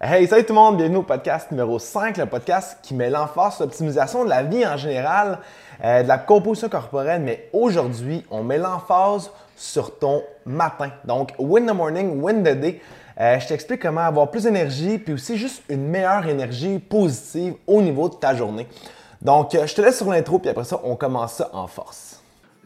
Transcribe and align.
Hey, 0.00 0.28
salut 0.28 0.44
tout 0.44 0.52
le 0.52 0.60
monde, 0.60 0.76
bienvenue 0.76 0.98
au 0.98 1.02
podcast 1.02 1.50
numéro 1.50 1.76
5, 1.80 2.18
le 2.18 2.26
podcast 2.26 2.78
qui 2.82 2.94
met 2.94 3.10
l'emphase 3.10 3.56
sur 3.56 3.64
l'optimisation 3.64 4.24
de 4.24 4.28
la 4.28 4.44
vie 4.44 4.64
en 4.64 4.76
général, 4.76 5.40
euh, 5.82 6.04
de 6.04 6.08
la 6.08 6.18
composition 6.18 6.68
corporelle, 6.68 7.20
mais 7.20 7.50
aujourd'hui, 7.52 8.24
on 8.30 8.44
met 8.44 8.58
l'emphase 8.58 9.32
sur 9.56 9.98
ton 9.98 10.22
matin. 10.46 10.90
Donc, 11.04 11.32
win 11.40 11.66
the 11.66 11.74
morning, 11.74 12.22
win 12.22 12.44
the 12.44 12.54
day. 12.56 12.80
Euh, 13.20 13.40
je 13.40 13.48
t'explique 13.48 13.82
comment 13.82 14.02
avoir 14.02 14.30
plus 14.30 14.44
d'énergie, 14.44 14.98
puis 14.98 15.14
aussi 15.14 15.36
juste 15.36 15.64
une 15.68 15.88
meilleure 15.88 16.28
énergie 16.28 16.78
positive 16.78 17.54
au 17.66 17.82
niveau 17.82 18.08
de 18.08 18.14
ta 18.14 18.36
journée. 18.36 18.68
Donc, 19.20 19.52
euh, 19.56 19.66
je 19.66 19.74
te 19.74 19.80
laisse 19.80 19.96
sur 19.96 20.08
l'intro, 20.12 20.38
puis 20.38 20.48
après 20.48 20.62
ça, 20.62 20.80
on 20.84 20.94
commence 20.94 21.32
ça 21.32 21.50
en 21.52 21.66
force. 21.66 22.17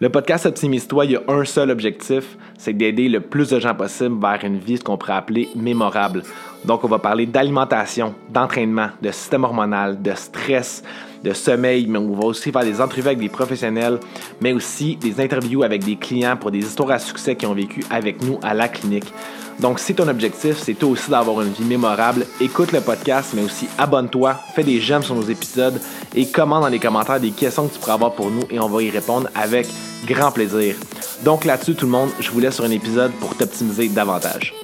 Le 0.03 0.09
podcast 0.09 0.47
Optimise-toi, 0.47 1.05
il 1.05 1.11
y 1.13 1.17
a 1.17 1.23
un 1.29 1.45
seul 1.45 1.71
objectif, 1.71 2.37
c'est 2.59 2.73
d'aider 2.73 3.09
le 3.09 3.21
plus 3.21 3.51
de 3.51 3.61
gens 3.61 3.73
possible 3.73 4.21
vers 4.21 4.43
une 4.43 4.59
vie, 4.59 4.77
ce 4.77 4.83
qu'on 4.83 4.99
pourrait 4.99 5.13
appeler 5.13 5.49
mémorable. 5.55 6.25
Donc, 6.65 6.83
on 6.83 6.89
va 6.89 6.99
parler 6.99 7.25
d'alimentation, 7.25 8.13
d'entraînement, 8.29 8.89
de 9.01 9.13
système 9.13 9.45
hormonal, 9.45 10.03
de 10.03 10.13
stress, 10.17 10.83
de 11.23 11.33
sommeil, 11.33 11.87
mais 11.87 11.99
on 11.99 12.13
va 12.13 12.25
aussi 12.25 12.51
faire 12.51 12.65
des 12.65 12.81
entrevues 12.81 13.09
avec 13.09 13.19
des 13.19 13.29
professionnels, 13.29 13.99
mais 14.41 14.53
aussi 14.53 14.97
des 14.97 15.21
interviews 15.21 15.63
avec 15.63 15.85
des 15.85 15.97
clients 15.97 16.37
pour 16.37 16.51
des 16.51 16.61
histoires 16.61 16.93
à 16.93 16.99
succès 16.99 17.37
qui 17.37 17.47
ont 17.47 17.55
vécu 17.55 17.85
avec 17.91 18.23
nous 18.23 18.39
à 18.43 18.55
la 18.55 18.69
clinique. 18.69 19.13
Donc, 19.61 19.79
si 19.79 19.95
ton 19.95 20.09
objectif, 20.09 20.57
c'est 20.59 20.75
toi 20.75 20.91
aussi 20.91 21.11
d'avoir 21.11 21.43
une 21.43 21.53
vie 21.53 21.65
mémorable, 21.65 22.27
écoute 22.41 22.73
le 22.73 22.81
podcast, 22.81 23.33
mais 23.35 23.43
aussi 23.43 23.69
abonne-toi, 23.79 24.35
fais 24.55 24.65
des 24.65 24.81
j'aime 24.81 25.03
sur 25.03 25.15
nos 25.15 25.23
épisodes 25.23 25.81
et 26.15 26.27
commente 26.27 26.63
dans 26.63 26.69
les 26.69 26.79
commentaires 26.79 27.21
des 27.21 27.31
questions 27.31 27.69
que 27.69 27.75
tu 27.75 27.79
pourras 27.79 27.95
avoir 27.95 28.15
pour 28.15 28.31
nous 28.31 28.43
et 28.51 28.59
on 28.59 28.69
va 28.69 28.83
y 28.83 28.91
répondre 28.91 29.29
avec 29.35 29.69
grand 30.07 30.33
plaisir. 30.33 30.75
Donc 31.25 31.45
là-dessus, 31.45 31.75
tout 31.75 31.87
le 31.87 31.93
monde, 31.93 32.11
je 32.19 32.31
vous 32.31 32.41
laisse 32.41 32.55
sur 32.55 32.65
un 32.65 32.71
épisode 32.71 33.13
pour 33.21 33.37
t'optimiser 33.37 33.89
davantage. 33.89 34.62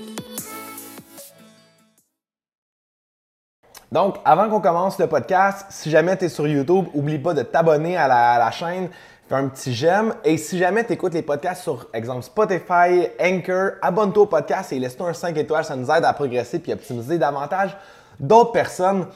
Donc, 3.90 4.16
avant 4.24 4.50
qu'on 4.50 4.60
commence 4.60 4.98
le 4.98 5.06
podcast, 5.06 5.66
si 5.70 5.90
jamais 5.90 6.16
tu 6.16 6.26
es 6.26 6.28
sur 6.28 6.46
YouTube, 6.46 6.86
oublie 6.92 7.18
pas 7.18 7.32
de 7.32 7.42
t'abonner 7.42 7.96
à 7.96 8.06
la, 8.06 8.50
chaîne, 8.50 8.90
fais 9.28 9.34
un 9.34 9.48
petit 9.48 9.72
j'aime. 9.72 10.14
Et 10.24 10.36
si 10.36 10.58
jamais 10.58 10.84
tu 10.84 10.92
écoutes 10.92 11.14
les 11.14 11.22
podcasts 11.22 11.62
sur, 11.62 11.86
exemple, 11.94 12.22
Spotify, 12.22 13.08
Anchor, 13.18 13.72
abonne-toi 13.80 14.24
au 14.24 14.26
podcast 14.26 14.72
et 14.74 14.78
laisse-toi 14.78 15.08
un 15.08 15.14
5 15.14 15.36
étoiles, 15.38 15.64
ça 15.64 15.74
nous 15.74 15.90
aide 15.90 16.04
à 16.04 16.12
progresser 16.12 16.62
et 16.66 16.72
optimiser 16.74 17.16
davantage 17.16 17.76
d'autres 18.20 18.52
personnes. 18.52 19.06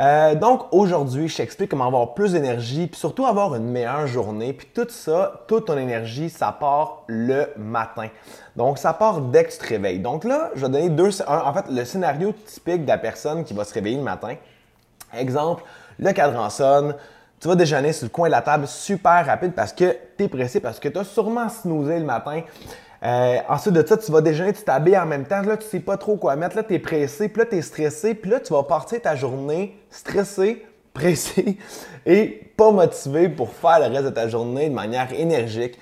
Euh, 0.00 0.34
donc 0.34 0.72
aujourd'hui, 0.72 1.28
je 1.28 1.36
t'explique 1.36 1.70
comment 1.70 1.86
avoir 1.86 2.14
plus 2.14 2.32
d'énergie, 2.32 2.86
puis 2.86 2.98
surtout 2.98 3.26
avoir 3.26 3.54
une 3.54 3.70
meilleure 3.70 4.06
journée. 4.06 4.52
Puis 4.52 4.68
tout 4.74 4.86
ça, 4.88 5.44
toute 5.46 5.66
ton 5.66 5.76
énergie, 5.76 6.30
ça 6.30 6.52
part 6.52 7.02
le 7.08 7.48
matin. 7.56 8.08
Donc 8.56 8.78
ça 8.78 8.92
part 8.92 9.20
dès 9.20 9.44
que 9.44 9.52
tu 9.52 9.58
te 9.58 9.68
réveilles. 9.68 9.98
Donc 9.98 10.24
là, 10.24 10.50
je 10.54 10.64
vais 10.64 10.72
donner 10.72 10.88
deux. 10.88 11.10
en 11.26 11.52
fait, 11.52 11.64
le 11.70 11.84
scénario 11.84 12.32
typique 12.46 12.84
de 12.84 12.88
la 12.88 12.98
personne 12.98 13.44
qui 13.44 13.54
va 13.54 13.64
se 13.64 13.74
réveiller 13.74 13.96
le 13.96 14.02
matin. 14.02 14.34
Exemple, 15.14 15.62
le 15.98 16.12
cadran 16.12 16.48
sonne. 16.48 16.94
Tu 17.38 17.48
vas 17.48 17.56
déjeuner 17.56 17.92
sur 17.92 18.04
le 18.04 18.10
coin 18.10 18.28
de 18.28 18.32
la 18.32 18.40
table 18.40 18.68
super 18.68 19.26
rapide 19.26 19.52
parce 19.52 19.72
que 19.72 19.96
tu 20.16 20.24
es 20.24 20.28
pressé, 20.28 20.60
parce 20.60 20.78
que 20.78 20.88
tu 20.88 20.98
as 20.98 21.04
sûrement 21.04 21.48
snoozé 21.48 21.98
le 21.98 22.04
matin. 22.04 22.42
Euh, 23.02 23.38
ensuite 23.48 23.74
de 23.74 23.84
ça, 23.84 23.96
tu 23.96 24.12
vas 24.12 24.20
déjeuner, 24.20 24.52
tu 24.52 24.62
t'habilles 24.62 24.98
en 24.98 25.06
même 25.06 25.24
temps. 25.24 25.42
Là, 25.42 25.56
tu 25.56 25.66
sais 25.66 25.80
pas 25.80 25.96
trop 25.96 26.16
quoi 26.16 26.36
mettre. 26.36 26.56
Là, 26.56 26.62
tu 26.62 26.74
es 26.74 26.78
pressé, 26.78 27.28
puis 27.28 27.40
là, 27.40 27.46
tu 27.46 27.56
es 27.56 27.62
stressé. 27.62 28.14
Puis 28.14 28.30
là, 28.30 28.40
tu 28.40 28.52
vas 28.52 28.62
partir 28.62 29.00
ta 29.00 29.16
journée 29.16 29.76
stressé, 29.90 30.64
pressé 30.94 31.58
et 32.06 32.52
pas 32.56 32.70
motivé 32.70 33.28
pour 33.28 33.50
faire 33.50 33.80
le 33.80 33.86
reste 33.86 34.04
de 34.04 34.10
ta 34.10 34.28
journée 34.28 34.68
de 34.68 34.74
manière 34.74 35.12
énergique. 35.12 35.78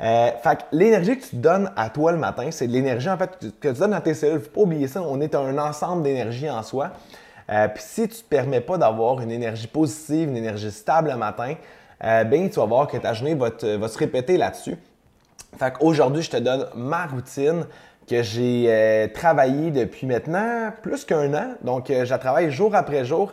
Euh, 0.00 0.30
fait 0.42 0.56
que 0.56 0.62
l'énergie 0.72 1.18
que 1.18 1.24
tu 1.24 1.36
donnes 1.36 1.70
à 1.76 1.88
toi 1.88 2.10
le 2.12 2.18
matin, 2.18 2.48
c'est 2.50 2.66
l'énergie 2.66 3.08
en 3.08 3.16
fait 3.16 3.38
que 3.60 3.68
tu 3.68 3.78
donnes 3.78 3.94
à 3.94 4.00
tes 4.00 4.14
cellules. 4.14 4.40
Faut 4.40 4.50
pas 4.50 4.60
oublier 4.62 4.88
ça, 4.88 5.02
on 5.02 5.20
est 5.20 5.34
un 5.34 5.56
ensemble 5.58 6.02
d'énergie 6.02 6.50
en 6.50 6.62
soi. 6.62 6.90
Euh, 7.50 7.68
Puis 7.68 7.84
si 7.86 8.08
tu 8.08 8.16
te 8.22 8.28
permets 8.28 8.60
pas 8.60 8.78
d'avoir 8.78 9.20
une 9.20 9.30
énergie 9.30 9.66
positive, 9.66 10.28
une 10.28 10.36
énergie 10.36 10.72
stable 10.72 11.10
le 11.10 11.16
matin, 11.16 11.54
euh, 12.02 12.24
ben, 12.24 12.50
tu 12.50 12.56
vas 12.56 12.66
voir 12.66 12.88
que 12.88 12.96
ta 12.96 13.12
journée 13.12 13.34
va, 13.34 13.50
va 13.78 13.88
se 13.88 13.98
répéter 13.98 14.36
là-dessus. 14.36 14.76
Fait 15.58 15.72
qu'aujourd'hui, 15.72 16.22
je 16.22 16.30
te 16.30 16.36
donne 16.36 16.66
ma 16.74 17.06
routine 17.06 17.66
que 18.08 18.22
j'ai 18.22 18.66
euh, 18.68 19.08
travaillée 19.08 19.70
depuis 19.70 20.06
maintenant 20.06 20.72
plus 20.82 21.04
qu'un 21.04 21.32
an. 21.34 21.54
Donc, 21.62 21.90
euh, 21.90 22.04
je 22.04 22.10
la 22.10 22.18
travaille 22.18 22.50
jour 22.50 22.74
après 22.74 23.04
jour. 23.04 23.32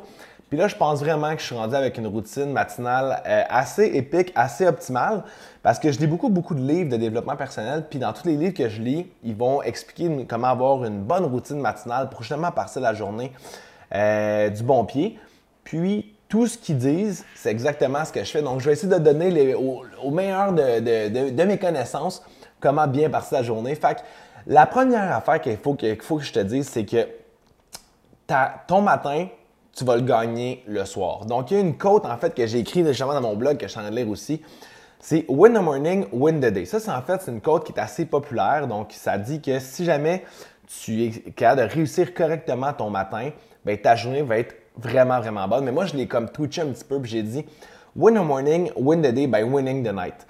Puis 0.49 0.57
là, 0.57 0.67
je 0.67 0.75
pense 0.75 0.99
vraiment 0.99 1.33
que 1.33 1.41
je 1.41 1.45
suis 1.45 1.55
rendu 1.55 1.75
avec 1.75 1.97
une 1.97 2.07
routine 2.07 2.51
matinale 2.51 3.21
euh, 3.25 3.43
assez 3.49 3.85
épique, 3.85 4.31
assez 4.35 4.67
optimale, 4.67 5.23
parce 5.63 5.79
que 5.79 5.91
je 5.91 5.99
lis 5.99 6.07
beaucoup, 6.07 6.29
beaucoup 6.29 6.55
de 6.55 6.61
livres 6.61 6.89
de 6.89 6.97
développement 6.97 7.37
personnel. 7.37 7.85
Puis 7.89 7.99
dans 7.99 8.11
tous 8.11 8.27
les 8.27 8.35
livres 8.35 8.53
que 8.53 8.67
je 8.67 8.81
lis, 8.81 9.07
ils 9.23 9.35
vont 9.35 9.61
expliquer 9.61 10.25
comment 10.27 10.47
avoir 10.47 10.83
une 10.83 11.01
bonne 11.01 11.25
routine 11.25 11.59
matinale 11.59 12.09
pour 12.09 12.21
justement 12.21 12.51
passer 12.51 12.79
la 12.79 12.93
journée 12.93 13.31
du 13.93 14.63
bon 14.63 14.85
pied. 14.85 15.17
Puis 15.63 16.13
tout 16.31 16.47
ce 16.47 16.57
qu'ils 16.57 16.77
disent, 16.77 17.25
c'est 17.35 17.51
exactement 17.51 18.05
ce 18.05 18.13
que 18.13 18.23
je 18.23 18.31
fais. 18.31 18.41
Donc, 18.41 18.61
je 18.61 18.65
vais 18.65 18.71
essayer 18.71 18.91
de 18.91 18.97
donner 18.97 19.29
les, 19.29 19.53
au, 19.53 20.11
meilleur 20.11 20.53
de, 20.53 21.43
mes 21.43 21.57
connaissances 21.57 22.23
comment 22.61 22.87
bien 22.87 23.09
passer 23.09 23.35
la 23.35 23.43
journée. 23.43 23.75
Fait 23.75 23.95
que 23.95 23.99
la 24.47 24.65
première 24.65 25.13
affaire 25.13 25.41
qu'il 25.41 25.57
faut, 25.57 25.75
faut 25.99 26.17
que 26.17 26.23
je 26.23 26.31
te 26.31 26.39
dise, 26.39 26.69
c'est 26.69 26.85
que 26.85 27.05
ton 28.65 28.79
matin, 28.79 29.27
tu 29.75 29.83
vas 29.83 29.97
le 29.97 30.03
gagner 30.03 30.63
le 30.67 30.85
soir. 30.85 31.25
Donc, 31.25 31.51
il 31.51 31.55
y 31.55 31.57
a 31.57 31.59
une 31.59 31.77
quote 31.77 32.05
en 32.05 32.15
fait 32.15 32.33
que 32.33 32.47
j'ai 32.47 32.59
écrite 32.59 32.87
justement 32.87 33.13
dans 33.13 33.21
mon 33.21 33.35
blog 33.35 33.57
que 33.57 33.67
je 33.67 33.71
suis 33.71 33.79
en 33.79 33.83
train 33.83 33.91
de 33.91 33.97
lire 33.97 34.07
aussi. 34.07 34.41
C'est 35.01 35.25
Win 35.27 35.53
the 35.53 35.61
morning, 35.61 36.05
win 36.13 36.39
the 36.39 36.45
day. 36.45 36.63
Ça, 36.63 36.79
c'est 36.79 36.91
en 36.91 37.01
fait 37.01 37.21
une 37.27 37.41
quote 37.41 37.65
qui 37.65 37.73
est 37.73 37.79
assez 37.79 38.05
populaire. 38.05 38.67
Donc, 38.67 38.93
ça 38.93 39.17
dit 39.17 39.41
que 39.41 39.59
si 39.59 39.83
jamais 39.83 40.23
tu 40.65 41.03
es 41.03 41.09
capable 41.31 41.67
de 41.67 41.73
réussir 41.73 42.13
correctement 42.13 42.71
ton 42.71 42.89
matin, 42.89 43.31
ben, 43.65 43.77
ta 43.77 43.97
journée 43.97 44.21
va 44.21 44.37
être 44.37 44.55
vraiment, 44.77 45.19
vraiment 45.19 45.47
bonne. 45.47 45.65
Mais 45.65 45.71
moi, 45.71 45.85
je 45.85 45.95
l'ai 45.95 46.07
comme 46.07 46.29
twitché 46.29 46.61
un 46.61 46.67
petit 46.67 46.83
peu, 46.83 46.99
puis 46.99 47.11
j'ai 47.11 47.23
dit 47.23 47.45
Win 47.95 48.15
the 48.15 48.23
morning, 48.23 48.71
win 48.75 49.01
the 49.01 49.13
day 49.13 49.27
by 49.27 49.43
winning 49.43 49.83
the 49.83 49.93
night. 49.93 50.25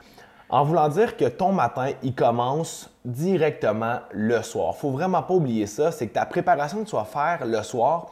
En 0.49 0.65
voulant 0.65 0.89
dire 0.89 1.15
que 1.15 1.25
ton 1.25 1.53
matin, 1.53 1.91
il 2.03 2.13
commence 2.13 2.89
directement 3.05 3.99
le 4.11 4.41
soir. 4.41 4.75
Faut 4.75 4.91
vraiment 4.91 5.23
pas 5.23 5.33
oublier 5.33 5.65
ça, 5.65 5.91
c'est 5.91 6.07
que 6.07 6.13
ta 6.13 6.25
préparation 6.25 6.83
que 6.83 6.89
tu 6.89 6.95
vas 6.95 7.05
faire 7.05 7.45
le 7.45 7.63
soir 7.63 8.11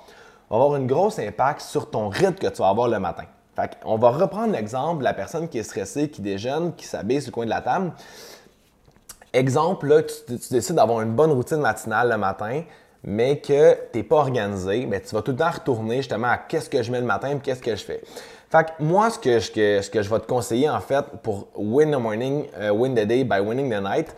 va 0.49 0.55
avoir 0.55 0.75
un 0.75 0.85
gros 0.85 1.19
impact 1.19 1.61
sur 1.61 1.89
ton 1.89 2.07
rythme 2.07 2.35
que 2.35 2.47
tu 2.47 2.61
vas 2.61 2.69
avoir 2.69 2.87
le 2.87 2.99
matin. 2.99 3.25
Fait 3.55 3.77
on 3.83 3.97
va 3.97 4.11
reprendre 4.11 4.53
l'exemple 4.53 4.99
de 4.99 5.03
la 5.03 5.13
personne 5.13 5.49
qui 5.49 5.57
est 5.57 5.63
stressée, 5.63 6.09
qui 6.09 6.21
déjeune, 6.21 6.73
qui 6.75 6.85
s'habille 6.85 7.21
sur 7.21 7.31
le 7.31 7.33
coin 7.33 7.45
de 7.45 7.49
la 7.49 7.61
table. 7.61 7.91
Exemple, 9.33 9.87
là, 9.87 10.03
tu 10.03 10.35
décides 10.49 10.75
d'avoir 10.75 11.01
une 11.01 11.13
bonne 11.13 11.31
routine 11.31 11.57
matinale 11.57 12.09
le 12.09 12.17
matin 12.17 12.61
mais 13.03 13.39
que 13.39 13.73
tu 13.91 13.99
n'es 13.99 14.03
pas 14.03 14.17
organisé, 14.17 14.85
ben, 14.85 15.01
tu 15.01 15.15
vas 15.15 15.21
tout 15.21 15.31
le 15.31 15.37
temps 15.37 15.51
retourner 15.51 15.97
justement 15.97 16.27
à 16.27 16.37
qu'est-ce 16.37 16.69
que 16.69 16.81
je 16.83 16.91
mets 16.91 16.99
le 16.99 17.05
matin 17.05 17.29
et 17.29 17.39
qu'est-ce 17.39 17.61
que 17.61 17.75
je 17.75 17.83
fais. 17.83 18.01
Fait 18.49 18.63
que 18.63 18.83
moi, 18.83 19.09
ce 19.11 19.19
que, 19.19 19.39
je, 19.39 19.81
ce 19.81 20.09
vais 20.09 20.19
te 20.19 20.25
conseiller 20.25 20.69
en 20.69 20.79
fait 20.79 21.05
pour 21.21 21.47
win 21.55 21.91
the 21.91 21.99
morning, 21.99 22.47
euh, 22.57 22.71
win 22.71 22.95
the 22.95 23.05
day 23.05 23.23
by 23.23 23.39
winning 23.39 23.69
the 23.69 23.81
night, 23.81 24.15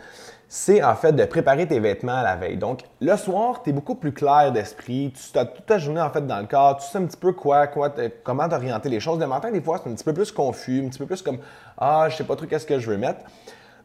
c'est 0.48 0.82
en 0.82 0.94
fait 0.94 1.12
de 1.12 1.24
préparer 1.24 1.66
tes 1.66 1.78
vêtements 1.80 2.16
à 2.16 2.22
la 2.22 2.36
veille. 2.36 2.56
Donc, 2.56 2.80
le 3.00 3.16
soir, 3.16 3.62
tu 3.62 3.70
es 3.70 3.72
beaucoup 3.72 3.94
plus 3.94 4.12
clair 4.12 4.52
d'esprit, 4.52 5.12
tu 5.12 5.38
as 5.38 5.44
toute 5.44 5.66
ta 5.66 5.78
journée 5.78 6.00
en 6.00 6.10
fait 6.10 6.26
dans 6.26 6.40
le 6.40 6.46
corps, 6.46 6.76
tu 6.76 6.86
sais 6.88 6.98
un 6.98 7.06
petit 7.06 7.16
peu 7.16 7.32
quoi, 7.32 7.66
quoi 7.68 7.92
comment 8.22 8.48
t'orienter 8.48 8.88
les 8.88 9.00
choses. 9.00 9.18
Le 9.18 9.26
matin, 9.26 9.50
des 9.50 9.60
fois, 9.60 9.80
c'est 9.82 9.90
un 9.90 9.94
petit 9.94 10.04
peu 10.04 10.12
plus 10.12 10.32
confus, 10.32 10.82
un 10.84 10.88
petit 10.88 10.98
peu 10.98 11.06
plus 11.06 11.22
comme 11.22 11.38
Ah, 11.78 12.06
je 12.10 12.16
sais 12.16 12.24
pas 12.24 12.36
trop 12.36 12.46
qu'est-ce 12.46 12.66
que 12.66 12.78
je 12.78 12.90
veux 12.90 12.98
mettre. 12.98 13.20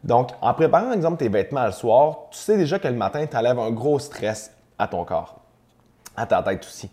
Donc, 0.04 0.30
en 0.40 0.54
préparant, 0.54 0.84
par 0.84 0.94
exemple, 0.94 1.18
tes 1.18 1.28
vêtements 1.28 1.66
le 1.66 1.72
soir, 1.72 2.28
tu 2.30 2.38
sais 2.38 2.56
déjà 2.56 2.78
que 2.78 2.88
le 2.88 2.94
matin, 2.94 3.24
tu 3.26 3.36
enlèves 3.36 3.58
un 3.58 3.70
gros 3.70 3.98
stress 3.98 4.52
à 4.78 4.86
ton 4.86 5.04
corps, 5.04 5.40
à 6.16 6.26
ta 6.26 6.42
tête 6.42 6.64
aussi. 6.64 6.90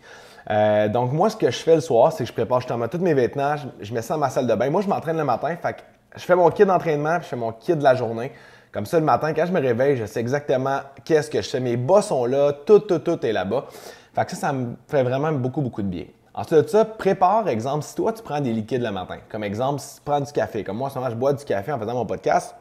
Euh, 0.49 0.87
donc, 0.89 1.11
moi, 1.11 1.29
ce 1.29 1.35
que 1.35 1.49
je 1.49 1.57
fais 1.57 1.75
le 1.75 1.81
soir, 1.81 2.11
c'est 2.11 2.23
que 2.23 2.27
je 2.27 2.33
prépare 2.33 2.59
justement 2.59 2.87
tous 2.87 2.99
mes 2.99 3.13
vêtements, 3.13 3.55
je, 3.81 3.93
mets 3.93 4.01
ça 4.01 4.13
dans 4.13 4.19
ma 4.19 4.29
salle 4.29 4.47
de 4.47 4.53
bain. 4.53 4.69
Moi, 4.69 4.81
je 4.81 4.87
m'entraîne 4.87 5.17
le 5.17 5.23
matin, 5.23 5.55
fait 5.55 5.73
que 5.73 5.81
je 6.15 6.21
fais 6.21 6.35
mon 6.35 6.49
kit 6.49 6.65
d'entraînement, 6.65 7.15
puis 7.17 7.23
je 7.23 7.29
fais 7.29 7.35
mon 7.35 7.51
kit 7.51 7.75
de 7.75 7.83
la 7.83 7.95
journée. 7.95 8.31
Comme 8.71 8.85
ça, 8.85 8.99
le 8.99 9.05
matin, 9.05 9.33
quand 9.33 9.45
je 9.45 9.51
me 9.51 9.59
réveille, 9.61 9.97
je 9.97 10.05
sais 10.05 10.19
exactement 10.19 10.79
qu'est-ce 11.03 11.29
que 11.29 11.41
je 11.41 11.49
fais. 11.49 11.59
Mes 11.59 11.77
bas 11.77 12.01
sont 12.01 12.25
là, 12.25 12.51
tout, 12.51 12.79
tout, 12.79 12.99
tout 12.99 13.25
est 13.25 13.31
là-bas. 13.31 13.65
Fait 14.13 14.25
que 14.25 14.31
ça, 14.31 14.37
ça 14.37 14.53
me 14.53 14.75
fait 14.87 15.03
vraiment 15.03 15.31
beaucoup, 15.31 15.61
beaucoup 15.61 15.81
de 15.81 15.87
bien. 15.87 16.05
Ensuite 16.33 16.65
de 16.65 16.67
ça, 16.67 16.83
prépare, 16.83 17.47
exemple, 17.47 17.85
si 17.85 17.95
toi, 17.95 18.11
tu 18.11 18.21
prends 18.21 18.41
des 18.41 18.51
liquides 18.51 18.81
le 18.81 18.91
matin. 18.91 19.19
Comme 19.29 19.45
exemple, 19.45 19.79
si 19.79 19.95
tu 19.95 20.01
prends 20.03 20.19
du 20.19 20.31
café. 20.31 20.65
Comme 20.65 20.77
moi, 20.77 20.87
en 20.87 20.91
ce 20.91 20.99
moment, 20.99 21.09
je 21.09 21.15
bois 21.15 21.31
du 21.31 21.45
café 21.45 21.71
en 21.71 21.79
faisant 21.79 21.93
mon 21.93 22.05
podcast. 22.05 22.53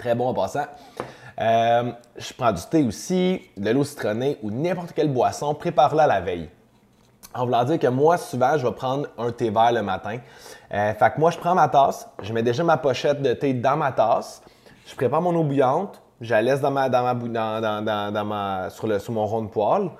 Très 0.00 0.16
bon 0.16 0.26
en 0.26 0.34
passant. 0.34 0.64
Euh, 1.40 1.92
je 2.16 2.32
prends 2.32 2.52
du 2.52 2.62
thé 2.62 2.82
aussi, 2.82 3.42
de 3.56 3.70
l'eau 3.70 3.84
citronnée 3.84 4.38
ou 4.42 4.50
n'importe 4.50 4.92
quelle 4.92 5.12
boisson, 5.12 5.54
prépare-la 5.54 6.06
la 6.06 6.20
veille. 6.20 6.48
En 7.34 7.44
voulant 7.44 7.64
dire 7.64 7.78
que 7.78 7.86
moi, 7.86 8.16
souvent, 8.16 8.56
je 8.56 8.66
vais 8.66 8.72
prendre 8.72 9.06
un 9.18 9.30
thé 9.30 9.50
vert 9.50 9.70
le 9.72 9.82
matin. 9.82 10.18
Euh, 10.72 10.94
fait 10.94 11.14
que 11.14 11.20
moi, 11.20 11.30
je 11.30 11.38
prends 11.38 11.54
ma 11.54 11.68
tasse, 11.68 12.08
je 12.22 12.32
mets 12.32 12.42
déjà 12.42 12.64
ma 12.64 12.76
pochette 12.76 13.22
de 13.22 13.32
thé 13.34 13.52
dans 13.52 13.76
ma 13.76 13.92
tasse, 13.92 14.42
je 14.86 14.94
prépare 14.96 15.20
mon 15.20 15.34
eau 15.36 15.44
bouillante, 15.44 16.00
je 16.20 16.30
la 16.30 16.42
laisse 16.42 16.60
dans 16.60 16.70
ma, 16.70 16.88
dans 16.88 17.02
ma, 17.02 18.10
dans, 18.10 18.24
ma, 18.24 18.70
sur, 18.70 18.88
le, 18.88 18.98
mon 19.10 19.26
rond 19.26 19.42
de 19.42 19.48
poêle. 19.48 19.90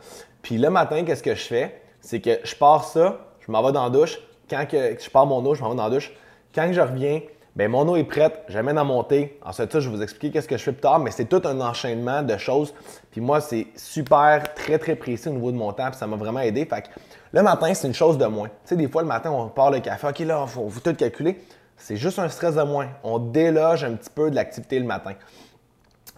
Puis 0.43 0.59
le 0.59 0.71
matin, 0.71 1.05
qu'est-ce 1.05 1.23
que 1.23 1.35
je 1.35 1.45
fais? 1.45 1.83
C'est 2.01 2.21
que 2.21 2.41
je 2.43 2.55
pars 2.57 2.85
ça, 2.85 3.19
je 3.41 3.53
m'en 3.53 3.63
vais 3.63 3.73
dans 3.73 3.85
la 3.85 3.91
douche. 3.91 4.19
Quand 4.51 4.67
que, 4.67 4.97
je 4.99 5.11
pars 5.11 5.27
mon 5.27 5.45
eau, 5.45 5.55
je 5.55 5.63
m'en 5.63 5.71
vais 5.71 5.77
dans 5.77 5.85
la 5.85 5.91
douche. 5.91 6.13
Quand 6.55 6.73
je 6.73 6.81
reviens, 6.81 7.21
Bien, 7.59 7.67
mon 7.67 7.89
eau 7.89 7.97
est 7.97 8.05
prête, 8.05 8.45
j'amène 8.49 8.79
à 8.79 8.85
monter. 8.85 9.37
Ensuite, 9.45 9.73
ça, 9.73 9.81
je 9.81 9.91
vais 9.91 9.97
vous 9.97 10.03
expliquer 10.05 10.31
qu'est-ce 10.31 10.47
que 10.47 10.57
je 10.57 10.63
fais 10.63 10.71
plus 10.71 10.81
tard, 10.81 11.01
mais 11.01 11.11
c'est 11.11 11.25
tout 11.25 11.43
un 11.45 11.61
enchaînement 11.61 12.23
de 12.23 12.37
choses. 12.37 12.73
Puis 13.11 13.21
moi, 13.21 13.41
c'est 13.41 13.67
super, 13.75 14.55
très, 14.55 14.79
très 14.79 14.95
précis 14.95 15.29
au 15.29 15.33
niveau 15.33 15.51
de 15.51 15.57
mon 15.57 15.73
temps, 15.73 15.91
puis 15.91 15.99
ça 15.99 16.07
m'a 16.07 16.15
vraiment 16.15 16.39
aidé. 16.39 16.65
Fait 16.67 16.83
que 16.83 16.87
le 17.33 17.43
matin, 17.43 17.75
c'est 17.75 17.89
une 17.89 17.95
chose 17.95 18.17
de 18.17 18.27
moins. 18.27 18.47
Tu 18.47 18.55
sais, 18.67 18.77
des 18.77 18.87
fois, 18.87 19.03
le 19.03 19.09
matin, 19.09 19.33
on 19.33 19.49
part 19.49 19.73
le 19.73 19.81
café, 19.81 20.07
OK, 20.07 20.21
là, 20.21 20.45
il 20.47 20.49
faut, 20.49 20.71
tout 20.85 20.95
calculer. 20.95 21.41
C'est 21.77 21.97
juste 21.97 22.21
un 22.21 22.29
stress 22.29 22.55
de 22.55 22.63
moins. 22.63 22.91
On 23.03 23.19
déloge 23.19 23.83
un 23.83 23.95
petit 23.95 24.11
peu 24.11 24.31
de 24.31 24.37
l'activité 24.37 24.79
le 24.79 24.87
matin. 24.87 25.15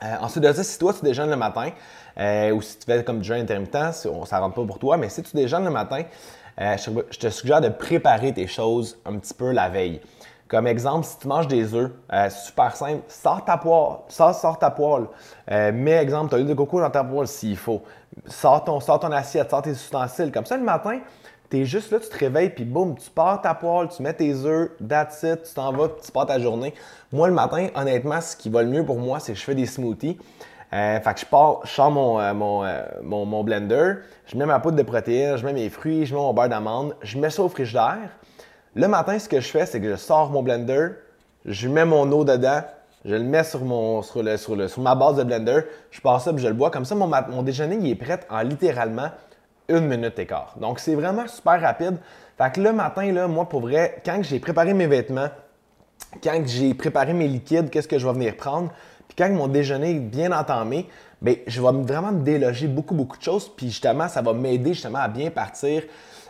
Euh, 0.05 0.17
ensuite 0.21 0.45
de 0.45 0.53
ça, 0.53 0.63
si 0.63 0.79
toi, 0.79 0.93
tu 0.93 1.03
déjeunes 1.03 1.31
le 1.31 1.37
matin, 1.37 1.71
euh, 2.19 2.51
ou 2.51 2.61
si 2.61 2.77
tu 2.81 2.85
fais 2.85 3.03
comme 3.03 3.21
du 3.21 3.27
jeûne 3.27 3.41
intermittent, 3.41 3.95
ça 3.95 4.11
ne 4.11 4.43
rentre 4.43 4.57
pas 4.57 4.65
pour 4.67 4.79
toi, 4.79 4.99
mais 4.99 5.09
si 5.09 5.23
tu 5.23 5.35
déjeunes 5.35 5.65
le 5.65 5.71
matin, 5.71 6.03
euh, 6.61 6.77
je 7.11 7.19
te 7.19 7.31
suggère 7.31 7.63
de 7.63 7.71
préparer 7.71 8.35
tes 8.35 8.47
choses 8.47 8.99
un 9.07 9.17
petit 9.17 9.33
peu 9.33 9.53
la 9.53 9.71
veille. 9.71 10.03
Comme 10.50 10.67
exemple, 10.67 11.06
si 11.06 11.17
tu 11.19 11.29
manges 11.29 11.47
des 11.47 11.75
œufs, 11.75 11.93
super 12.31 12.75
simple, 12.75 13.02
sors 13.06 13.44
ta 13.44 13.56
poêle, 13.56 13.99
sors, 14.08 14.58
ta 14.58 14.70
poêle. 14.70 15.05
mets 15.49 15.93
exemple, 15.93 16.29
tu 16.29 16.35
as 16.35 16.38
l'huile 16.38 16.49
de 16.49 16.55
coco 16.55 16.81
dans 16.81 16.91
ta 16.91 17.05
poêle 17.05 17.29
s'il 17.29 17.56
faut. 17.56 17.82
Sors 18.26 18.64
ton, 18.64 18.81
sors 18.81 18.99
ton 18.99 19.12
assiette, 19.12 19.49
sors 19.49 19.62
tes 19.62 19.70
ustensiles. 19.70 20.32
Comme 20.32 20.47
ça, 20.47 20.56
le 20.56 20.64
matin, 20.64 20.99
tu 21.50 21.58
es 21.58 21.64
juste 21.64 21.91
là, 21.91 21.99
tu 21.99 22.08
te 22.08 22.17
réveilles, 22.17 22.50
puis 22.50 22.64
boum, 22.64 22.97
tu 22.97 23.11
pars 23.11 23.41
ta 23.41 23.55
poêle, 23.55 23.88
tu 23.88 24.02
mets 24.02 24.12
tes 24.12 24.32
œufs, 24.44 24.70
that's 24.88 25.23
it, 25.25 25.43
tu 25.43 25.55
t'en 25.55 25.73
vas, 25.73 25.88
tu 25.88 26.12
pars 26.12 26.26
ta 26.26 26.38
journée. 26.38 26.75
Moi, 27.12 27.26
le 27.26 27.35
matin, 27.35 27.69
honnêtement, 27.75 28.20
ce 28.20 28.37
qui 28.37 28.49
va 28.49 28.62
le 28.62 28.69
mieux 28.69 28.85
pour 28.85 28.99
moi, 28.99 29.19
c'est 29.19 29.32
que 29.32 29.38
je 29.38 29.44
fais 29.44 29.55
des 29.56 29.67
smoothies. 29.67 30.17
Euh, 30.73 31.00
fait 31.00 31.14
que 31.14 31.20
je 31.20 31.26
pars, 31.26 31.61
je 31.64 31.70
sors 31.70 31.91
mon, 31.91 32.20
euh, 32.20 32.32
euh, 32.32 32.82
mon, 33.02 33.25
mon, 33.26 33.43
blender, 33.43 33.94
je 34.26 34.37
mets 34.37 34.47
ma 34.47 34.61
poudre 34.61 34.76
de 34.76 34.82
protéines, 34.85 35.37
je 35.37 35.44
mets 35.44 35.52
mes 35.52 35.69
fruits, 35.69 36.06
je 36.06 36.14
mets 36.14 36.20
mon 36.20 36.32
beurre 36.32 36.49
d'amande, 36.49 36.94
je 37.02 37.19
mets 37.19 37.31
ça 37.31 37.43
au 37.43 37.49
frigidaire. 37.49 38.11
Le 38.77 38.87
matin, 38.87 39.19
ce 39.19 39.29
que 39.29 39.41
je 39.41 39.49
fais, 39.49 39.67
c'est 39.67 39.81
que 39.81 39.91
je 39.91 39.97
sors 39.97 40.31
mon 40.31 40.45
blender, 40.45 40.91
je 41.45 41.69
mets 41.69 41.85
mon 41.85 42.11
eau 42.13 42.25
dedans, 42.25 42.61
je 43.05 43.17
le 43.17 43.25
mets 43.25 43.43
sur, 43.43 43.65
mon, 43.65 44.01
sur, 44.03 44.23
sur, 44.39 44.81
ma 44.81 44.95
base 44.95 45.17
de 45.17 45.25
blender, 45.25 45.63
je 45.91 46.01
passe 46.01 46.25
ça 46.25 46.33
puis 46.33 46.41
je 46.41 46.47
le 46.47 46.55
bois. 46.55 46.71
Comme 46.71 46.85
ça, 46.85 46.95
mon, 46.95 47.43
déjeuner 47.43 47.79
il 47.81 47.91
est 47.91 47.97
prêt 47.97 48.21
en 48.31 48.43
littéralement 48.43 49.09
une 49.69 49.89
minute 49.89 50.17
et 50.21 50.27
quart. 50.27 50.55
Donc, 50.61 50.79
c'est 50.79 50.95
vraiment 50.95 51.27
super 51.27 51.61
rapide. 51.61 51.97
Fait 52.39 52.53
que 52.53 52.61
le 52.61 52.73
matin, 52.73 53.11
là, 53.11 53.27
moi, 53.27 53.49
pour 53.49 53.61
vrai, 53.61 54.01
quand 54.05 54.21
j'ai 54.23 54.39
préparé 54.39 54.73
mes 54.73 54.87
vêtements, 54.87 55.31
quand 56.23 56.41
j'ai 56.47 56.73
préparé 56.75 57.13
mes 57.13 57.27
liquides, 57.27 57.71
qu'est-ce 57.71 57.89
que 57.89 57.99
je 57.99 58.07
vais 58.07 58.13
venir 58.13 58.37
prendre, 58.37 58.71
puis 59.09 59.17
quand 59.19 59.31
mon 59.31 59.49
déjeuner 59.49 59.97
est 59.97 60.01
bien 60.01 60.31
entamé, 60.31 60.89
bien, 61.21 61.35
je 61.45 61.61
vais 61.61 61.73
vraiment 61.73 62.13
me 62.13 62.23
déloger 62.23 62.69
beaucoup, 62.69 62.95
beaucoup 62.95 63.19
de 63.19 63.23
choses. 63.23 63.49
Puis 63.49 63.67
justement, 63.67 64.07
ça 64.07 64.23
va 64.23 64.33
m'aider 64.33 64.75
justement 64.75 65.01
à 65.01 65.09
bien 65.09 65.31
partir 65.31 65.83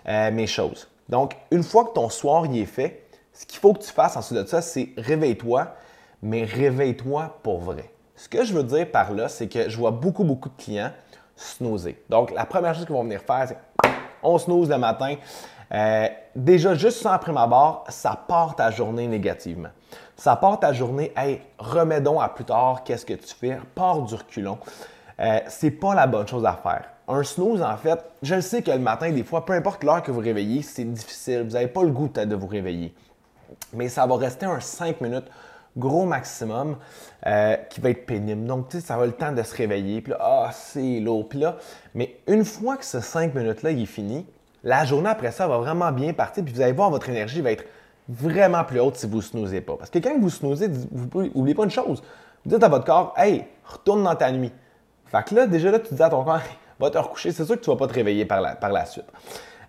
euh, 0.08 0.30
mes 0.30 0.46
choses. 0.46 0.88
Donc, 1.10 1.36
une 1.50 1.64
fois 1.64 1.84
que 1.86 1.92
ton 1.92 2.08
soir 2.08 2.46
y 2.46 2.60
est 2.60 2.66
fait, 2.66 3.04
ce 3.32 3.44
qu'il 3.44 3.58
faut 3.58 3.72
que 3.74 3.80
tu 3.80 3.90
fasses 3.90 4.16
ensuite 4.16 4.38
de 4.38 4.46
ça, 4.46 4.62
c'est 4.62 4.90
réveille-toi, 4.96 5.74
mais 6.22 6.44
réveille-toi 6.44 7.38
pour 7.42 7.58
vrai. 7.58 7.90
Ce 8.14 8.28
que 8.28 8.44
je 8.44 8.54
veux 8.54 8.62
dire 8.62 8.90
par 8.90 9.12
là, 9.12 9.28
c'est 9.28 9.48
que 9.48 9.68
je 9.68 9.76
vois 9.76 9.90
beaucoup, 9.90 10.22
beaucoup 10.22 10.48
de 10.48 10.62
clients 10.62 10.92
snoozer. 11.34 11.96
Donc, 12.08 12.30
la 12.30 12.44
première 12.44 12.74
chose 12.74 12.84
qu'ils 12.84 12.94
vont 12.94 13.02
venir 13.02 13.22
faire, 13.22 13.48
c'est 13.48 13.58
on 14.22 14.38
snooze 14.38 14.68
le 14.70 14.78
matin. 14.78 15.16
Euh, 15.72 16.08
déjà, 16.36 16.74
juste 16.74 16.98
sans 16.98 17.18
ma 17.32 17.46
barre, 17.46 17.84
ça 17.88 18.18
part 18.28 18.54
ta 18.54 18.70
journée 18.70 19.06
négativement. 19.06 19.70
Ça 20.16 20.36
part 20.36 20.60
ta 20.60 20.72
journée, 20.72 21.12
hey, 21.16 21.40
remets 21.58 22.00
donc 22.00 22.22
à 22.22 22.28
plus 22.28 22.44
tard, 22.44 22.84
qu'est-ce 22.84 23.06
que 23.06 23.14
tu 23.14 23.34
fais, 23.34 23.58
pars 23.74 24.02
du 24.02 24.14
reculon. 24.14 24.58
Euh, 25.18 25.40
c'est 25.48 25.70
pas 25.70 25.94
la 25.94 26.06
bonne 26.06 26.28
chose 26.28 26.44
à 26.44 26.52
faire. 26.52 26.84
Un 27.12 27.24
snooze, 27.24 27.60
en 27.60 27.76
fait, 27.76 27.98
je 28.22 28.36
le 28.36 28.40
sais 28.40 28.62
que 28.62 28.70
le 28.70 28.78
matin, 28.78 29.10
des 29.10 29.24
fois, 29.24 29.44
peu 29.44 29.52
importe 29.52 29.82
l'heure 29.82 30.02
que 30.02 30.12
vous 30.12 30.20
réveillez, 30.20 30.62
c'est 30.62 30.84
difficile. 30.84 31.42
Vous 31.42 31.54
n'avez 31.54 31.66
pas 31.66 31.82
le 31.82 31.90
goût 31.90 32.08
de 32.08 32.34
vous 32.36 32.46
réveiller. 32.46 32.94
Mais 33.72 33.88
ça 33.88 34.06
va 34.06 34.16
rester 34.16 34.46
un 34.46 34.60
5 34.60 35.00
minutes 35.00 35.26
gros 35.76 36.04
maximum 36.04 36.76
euh, 37.26 37.56
qui 37.68 37.80
va 37.80 37.90
être 37.90 38.06
pénible. 38.06 38.46
Donc, 38.46 38.68
tu 38.68 38.78
sais, 38.78 38.86
ça 38.86 38.96
va 38.96 39.06
le 39.06 39.12
temps 39.12 39.32
de 39.32 39.42
se 39.42 39.56
réveiller. 39.56 40.00
Puis 40.02 40.12
là, 40.12 40.18
ah, 40.20 40.50
c'est 40.52 41.00
lourd. 41.00 41.28
Puis 41.28 41.40
là, 41.40 41.56
mais 41.94 42.16
une 42.28 42.44
fois 42.44 42.76
que 42.76 42.84
ce 42.84 43.00
5 43.00 43.34
minutes-là, 43.34 43.72
il 43.72 43.82
est 43.82 43.86
fini, 43.86 44.24
la 44.62 44.84
journée 44.84 45.08
après 45.08 45.32
ça 45.32 45.48
va 45.48 45.58
vraiment 45.58 45.90
bien 45.90 46.12
partir. 46.12 46.44
Puis 46.44 46.52
vous 46.54 46.60
allez 46.60 46.72
voir, 46.72 46.90
votre 46.90 47.08
énergie 47.08 47.40
va 47.40 47.50
être 47.50 47.64
vraiment 48.08 48.64
plus 48.64 48.80
haute 48.80 48.96
si 48.96 49.06
vous 49.06 49.16
ne 49.16 49.22
snoozez 49.22 49.60
pas. 49.60 49.76
Parce 49.76 49.90
que 49.90 49.98
quand 49.98 50.16
vous 50.18 50.30
snoozez, 50.30 50.68
vous 50.68 51.22
n'oubliez 51.34 51.54
pas 51.54 51.64
une 51.64 51.70
chose. 51.70 52.02
Vous 52.44 52.50
dites 52.50 52.62
à 52.62 52.68
votre 52.68 52.84
corps, 52.84 53.14
hey, 53.16 53.44
retourne 53.64 54.02
dans 54.04 54.14
ta 54.14 54.30
nuit. 54.32 54.52
Fait 55.06 55.24
que 55.24 55.34
là, 55.34 55.46
déjà 55.46 55.70
là, 55.70 55.78
tu 55.78 55.94
dis 55.94 56.02
à 56.02 56.08
ton 56.08 56.24
corps, 56.24 56.40
va 56.80 56.90
te 56.90 56.98
recoucher. 56.98 57.32
C'est 57.32 57.44
sûr 57.44 57.56
que 57.56 57.64
tu 57.64 57.70
vas 57.70 57.76
pas 57.76 57.86
te 57.86 57.94
réveiller 57.94 58.24
par 58.24 58.40
la, 58.40 58.86
suite. 58.86 59.04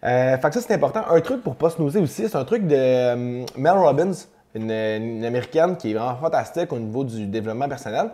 Euh, 0.03 0.37
fait 0.37 0.47
que 0.49 0.53
ça, 0.55 0.61
c'est 0.61 0.73
important. 0.73 1.03
Un 1.09 1.21
truc 1.21 1.43
pour 1.43 1.55
pas 1.55 1.69
snoozer 1.69 2.01
aussi, 2.01 2.27
c'est 2.27 2.35
un 2.35 2.45
truc 2.45 2.65
de 2.65 2.75
euh, 2.75 3.45
Mel 3.55 3.73
Robbins, 3.73 4.13
une, 4.55 5.23
américaine 5.23 5.77
qui 5.77 5.91
est 5.91 5.93
vraiment 5.93 6.15
fantastique 6.15 6.71
au 6.73 6.79
niveau 6.79 7.03
du 7.03 7.27
développement 7.27 7.67
personnel. 7.67 8.11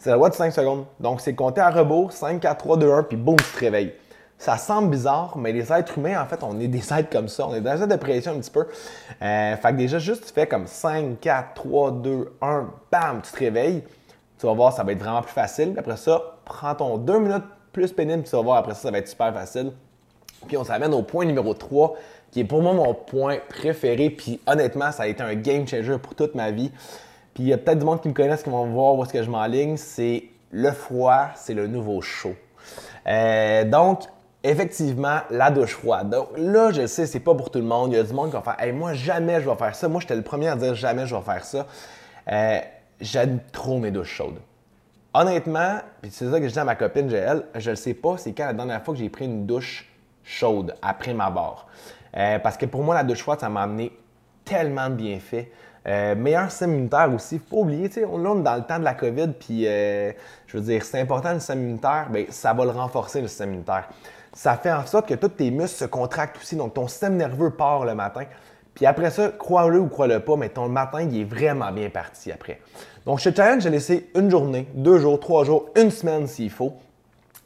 C'est 0.00 0.10
la 0.10 0.16
loi 0.16 0.28
de 0.28 0.34
5 0.34 0.52
secondes. 0.52 0.84
Donc, 1.00 1.20
c'est 1.20 1.34
compter 1.34 1.60
à 1.60 1.70
rebours, 1.70 2.12
5, 2.12 2.40
4, 2.40 2.56
3, 2.58 2.76
2, 2.76 2.92
1, 2.92 3.02
puis 3.04 3.16
boum, 3.16 3.36
tu 3.36 3.44
te 3.44 3.58
réveilles. 3.58 3.94
Ça 4.38 4.56
semble 4.56 4.90
bizarre, 4.90 5.36
mais 5.36 5.52
les 5.52 5.72
êtres 5.72 5.98
humains, 5.98 6.22
en 6.22 6.26
fait, 6.26 6.44
on 6.44 6.60
est 6.60 6.68
des 6.68 6.92
êtres 6.92 7.10
comme 7.10 7.26
ça. 7.26 7.48
On 7.48 7.54
est 7.54 7.60
dans 7.60 7.76
une 7.76 7.88
dépression 7.88 8.32
un 8.32 8.38
petit 8.38 8.52
peu. 8.52 8.66
Euh, 9.20 9.56
fait 9.56 9.72
que 9.72 9.76
déjà, 9.76 9.98
juste 9.98 10.26
tu 10.26 10.32
fais 10.32 10.46
comme 10.46 10.68
5, 10.68 11.18
4, 11.20 11.54
3, 11.54 11.90
2, 11.90 12.32
1, 12.40 12.68
bam, 12.92 13.20
tu 13.20 13.32
te 13.32 13.38
réveilles. 13.38 13.82
Tu 14.38 14.46
vas 14.46 14.52
voir, 14.52 14.72
ça 14.72 14.84
va 14.84 14.92
être 14.92 15.00
vraiment 15.00 15.22
plus 15.22 15.32
facile. 15.32 15.74
Après 15.76 15.96
ça, 15.96 16.22
prends 16.44 16.76
ton 16.76 16.98
2 16.98 17.18
minutes 17.18 17.44
plus 17.78 17.92
pénible, 17.92 18.24
tu 18.24 18.30
vas 18.30 18.42
voir, 18.42 18.56
après 18.58 18.74
ça, 18.74 18.82
ça 18.82 18.90
va 18.90 18.98
être 18.98 19.08
super 19.08 19.32
facile. 19.32 19.72
Puis 20.46 20.56
on 20.56 20.64
s'amène 20.64 20.92
au 20.94 21.02
point 21.02 21.24
numéro 21.24 21.54
3, 21.54 21.94
qui 22.30 22.40
est 22.40 22.44
pour 22.44 22.62
moi 22.62 22.72
mon 22.72 22.94
point 22.94 23.36
préféré. 23.48 24.10
Puis 24.10 24.40
honnêtement, 24.46 24.92
ça 24.92 25.04
a 25.04 25.06
été 25.06 25.22
un 25.22 25.34
game 25.34 25.66
changer 25.66 25.98
pour 25.98 26.14
toute 26.14 26.34
ma 26.34 26.50
vie. 26.50 26.70
Puis 27.34 27.44
il 27.44 27.48
y 27.48 27.52
a 27.52 27.58
peut-être 27.58 27.78
du 27.78 27.84
monde 27.84 28.00
qui 28.00 28.08
me 28.08 28.14
connaissent 28.14 28.42
qui 28.42 28.50
vont 28.50 28.66
voir 28.66 28.96
où 28.96 29.02
est-ce 29.04 29.12
que 29.12 29.22
je 29.22 29.30
m'enligne. 29.30 29.76
C'est 29.76 30.24
le 30.50 30.72
froid, 30.72 31.28
c'est 31.36 31.54
le 31.54 31.66
nouveau 31.66 32.00
chaud. 32.00 32.34
Euh, 33.06 33.64
donc, 33.64 34.02
effectivement, 34.42 35.20
la 35.30 35.50
douche 35.50 35.74
froide. 35.74 36.10
Donc 36.10 36.28
là, 36.36 36.70
je 36.72 36.86
sais, 36.86 37.06
c'est 37.06 37.20
pas 37.20 37.34
pour 37.34 37.50
tout 37.50 37.58
le 37.58 37.64
monde. 37.64 37.92
Il 37.92 37.96
y 37.96 38.00
a 38.00 38.02
du 38.02 38.12
monde 38.12 38.30
qui 38.30 38.36
va 38.36 38.42
faire 38.42 38.56
hey, 38.58 38.72
moi, 38.72 38.94
jamais 38.94 39.40
je 39.40 39.48
vais 39.48 39.56
faire 39.56 39.74
ça. 39.74 39.88
Moi, 39.88 40.00
j'étais 40.00 40.16
le 40.16 40.22
premier 40.22 40.48
à 40.48 40.56
dire 40.56 40.74
jamais 40.74 41.06
je 41.06 41.14
vais 41.14 41.22
faire 41.22 41.44
ça. 41.44 41.66
Euh, 42.30 42.58
j'aime 43.00 43.38
trop 43.52 43.78
mes 43.78 43.90
douches 43.90 44.14
chaudes. 44.14 44.38
Honnêtement, 45.14 45.78
puis 46.02 46.10
c'est 46.10 46.30
ça 46.30 46.38
que 46.38 46.46
je 46.46 46.52
dis 46.52 46.58
à 46.58 46.64
ma 46.64 46.74
copine 46.74 47.08
Joël, 47.08 47.44
je 47.54 47.70
ne 47.70 47.74
sais 47.74 47.94
pas 47.94 48.18
c'est 48.18 48.32
quand 48.32 48.46
la 48.46 48.52
dernière 48.52 48.82
fois 48.84 48.94
que 48.94 49.00
j'ai 49.00 49.08
pris 49.08 49.24
une 49.24 49.46
douche 49.46 49.90
chaude 50.22 50.74
après 50.82 51.14
ma 51.14 51.30
barre. 51.30 51.66
Euh, 52.16 52.38
parce 52.38 52.56
que 52.56 52.66
pour 52.66 52.82
moi, 52.82 52.94
la 52.94 53.04
douche 53.04 53.20
froide, 53.20 53.40
ça 53.40 53.48
m'a 53.48 53.62
amené 53.62 53.92
tellement 54.44 54.90
de 54.90 54.94
bienfaits. 54.94 55.46
Euh, 55.86 56.14
meilleur 56.14 56.50
système 56.50 56.74
immunitaire 56.74 57.10
aussi. 57.14 57.38
Faut 57.38 57.60
oublier, 57.60 57.88
là, 57.88 58.06
on 58.10 58.40
est 58.40 58.42
dans 58.42 58.56
le 58.56 58.62
temps 58.62 58.78
de 58.78 58.84
la 58.84 58.94
COVID, 58.94 59.28
puis 59.38 59.64
je 59.64 60.12
veux 60.52 60.60
dire, 60.60 60.84
c'est 60.84 61.00
important 61.00 61.32
le 61.32 61.38
système 61.38 61.60
immunitaire, 61.60 62.08
bien, 62.10 62.26
ça 62.28 62.52
va 62.52 62.64
le 62.64 62.70
renforcer, 62.70 63.22
le 63.22 63.28
système 63.28 63.50
immunitaire 63.50 63.88
ça 64.38 64.56
fait 64.56 64.70
en 64.70 64.86
sorte 64.86 65.08
que 65.08 65.14
tous 65.14 65.30
tes 65.30 65.50
muscles 65.50 65.78
se 65.78 65.84
contractent 65.84 66.36
aussi. 66.36 66.54
Donc, 66.54 66.74
ton 66.74 66.86
système 66.86 67.16
nerveux 67.16 67.50
part 67.50 67.84
le 67.84 67.96
matin. 67.96 68.22
Puis 68.78 68.86
après 68.86 69.10
ça, 69.10 69.32
crois-le 69.36 69.80
ou 69.80 69.88
crois-le 69.88 70.20
pas, 70.20 70.36
mais 70.36 70.50
ton 70.50 70.68
matin, 70.68 71.02
il 71.02 71.20
est 71.20 71.24
vraiment 71.24 71.72
bien 71.72 71.90
parti 71.90 72.30
après. 72.30 72.60
Donc, 73.06 73.18
je 73.18 73.28
te 73.28 73.34
challenge 73.34 73.64
de 73.64 73.70
laisser 73.70 74.08
une 74.14 74.30
journée, 74.30 74.68
deux 74.72 75.00
jours, 75.00 75.18
trois 75.18 75.42
jours, 75.42 75.70
une 75.74 75.90
semaine 75.90 76.28
s'il 76.28 76.48
faut. 76.48 76.74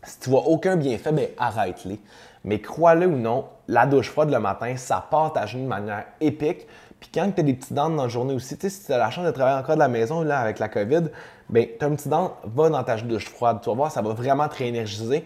Si 0.02 0.20
tu 0.20 0.28
vois 0.28 0.42
aucun 0.42 0.76
bienfait, 0.76 1.10
bien 1.10 1.28
arrête-les. 1.38 1.98
Mais 2.44 2.60
crois-le 2.60 3.06
ou 3.06 3.16
non, 3.16 3.46
la 3.66 3.86
douche 3.86 4.10
froide 4.10 4.30
le 4.30 4.40
matin, 4.40 4.76
ça 4.76 5.02
part 5.10 5.32
ta 5.32 5.46
journée 5.46 5.64
de 5.64 5.70
manière 5.70 6.04
épique. 6.20 6.66
Puis 7.00 7.08
quand 7.14 7.30
tu 7.32 7.40
as 7.40 7.44
des 7.44 7.54
petits 7.54 7.72
dents 7.72 7.88
dans 7.88 8.02
la 8.02 8.08
journée 8.08 8.34
aussi, 8.34 8.58
tu 8.58 8.68
sais, 8.68 8.76
si 8.76 8.84
tu 8.84 8.92
as 8.92 8.98
la 8.98 9.10
chance 9.10 9.24
de 9.24 9.30
travailler 9.30 9.56
encore 9.56 9.76
de 9.76 9.80
la 9.80 9.88
maison 9.88 10.20
là, 10.20 10.38
avec 10.38 10.58
la 10.58 10.68
COVID, 10.68 11.04
bien, 11.48 11.64
tu 11.78 11.82
as 11.82 11.88
un 11.88 11.94
petit 11.94 12.10
dent, 12.10 12.36
va 12.44 12.68
dans 12.68 12.84
ta 12.84 12.96
douche 12.96 13.30
froide. 13.30 13.60
Tu 13.62 13.70
vas 13.70 13.74
voir, 13.74 13.90
ça 13.90 14.02
va 14.02 14.12
vraiment 14.12 14.48
te 14.48 14.56
réénergiser. 14.56 15.24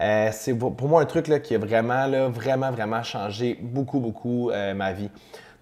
Euh, 0.00 0.28
c'est 0.30 0.54
pour 0.54 0.88
moi 0.88 1.02
un 1.02 1.06
truc 1.06 1.26
là, 1.26 1.40
qui 1.40 1.56
a 1.56 1.58
vraiment, 1.58 2.06
là, 2.06 2.28
vraiment, 2.28 2.70
vraiment 2.70 3.02
changé 3.02 3.58
beaucoup, 3.60 3.98
beaucoup 3.98 4.50
euh, 4.50 4.72
ma 4.72 4.92
vie. 4.92 5.10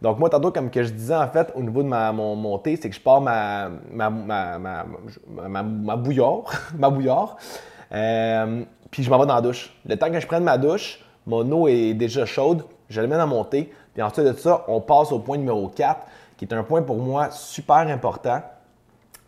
Donc, 0.02 0.18
moi, 0.18 0.28
tantôt, 0.28 0.52
comme 0.52 0.70
que 0.70 0.82
je 0.82 0.90
disais, 0.90 1.16
en 1.16 1.28
fait, 1.28 1.52
au 1.54 1.62
niveau 1.62 1.82
de 1.82 1.88
mon 1.88 2.36
montée, 2.36 2.76
c'est 2.76 2.90
que 2.90 2.94
je 2.94 3.00
pars 3.00 3.20
ma, 3.20 3.70
ma, 3.90 4.10
ma, 4.10 4.58
ma, 4.58 5.62
ma 5.62 5.96
bouillard, 5.96 6.44
ma 6.76 6.90
bouillard, 6.90 7.36
euh, 7.92 8.62
puis 8.90 9.02
je 9.02 9.10
m'en 9.10 9.18
vais 9.18 9.26
dans 9.26 9.34
la 9.34 9.40
douche. 9.40 9.74
Le 9.86 9.96
temps 9.96 10.10
que 10.10 10.20
je 10.20 10.26
prenne 10.26 10.44
ma 10.44 10.58
douche, 10.58 11.00
mon 11.26 11.50
eau 11.50 11.68
est 11.68 11.94
déjà 11.94 12.26
chaude, 12.26 12.64
je 12.88 13.00
la 13.00 13.06
mets 13.06 13.16
dans 13.16 13.26
mon 13.26 13.44
thé, 13.44 13.72
puis 13.94 14.02
ensuite 14.02 14.26
de 14.26 14.32
ça, 14.34 14.64
on 14.68 14.80
passe 14.80 15.12
au 15.12 15.18
point 15.18 15.38
numéro 15.38 15.68
4, 15.68 16.00
qui 16.36 16.44
est 16.44 16.54
un 16.54 16.62
point 16.62 16.82
pour 16.82 16.96
moi 16.96 17.30
super 17.30 17.76
important, 17.76 18.42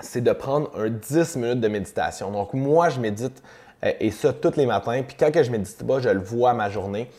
c'est 0.00 0.20
de 0.20 0.32
prendre 0.32 0.70
un 0.78 0.90
10 0.90 1.36
minutes 1.36 1.60
de 1.60 1.68
méditation. 1.68 2.30
Donc, 2.30 2.52
moi, 2.54 2.88
je 2.90 3.00
médite 3.00 3.42
euh, 3.84 3.92
et 4.00 4.10
ça 4.10 4.32
tous 4.32 4.56
les 4.56 4.66
matins. 4.66 5.02
Puis 5.06 5.16
quand 5.18 5.32
que 5.32 5.42
je 5.42 5.50
médite 5.50 5.86
pas, 5.86 6.00
je 6.00 6.08
le 6.08 6.20
vois 6.20 6.50
à 6.50 6.54
ma 6.54 6.70
journée. 6.70 7.10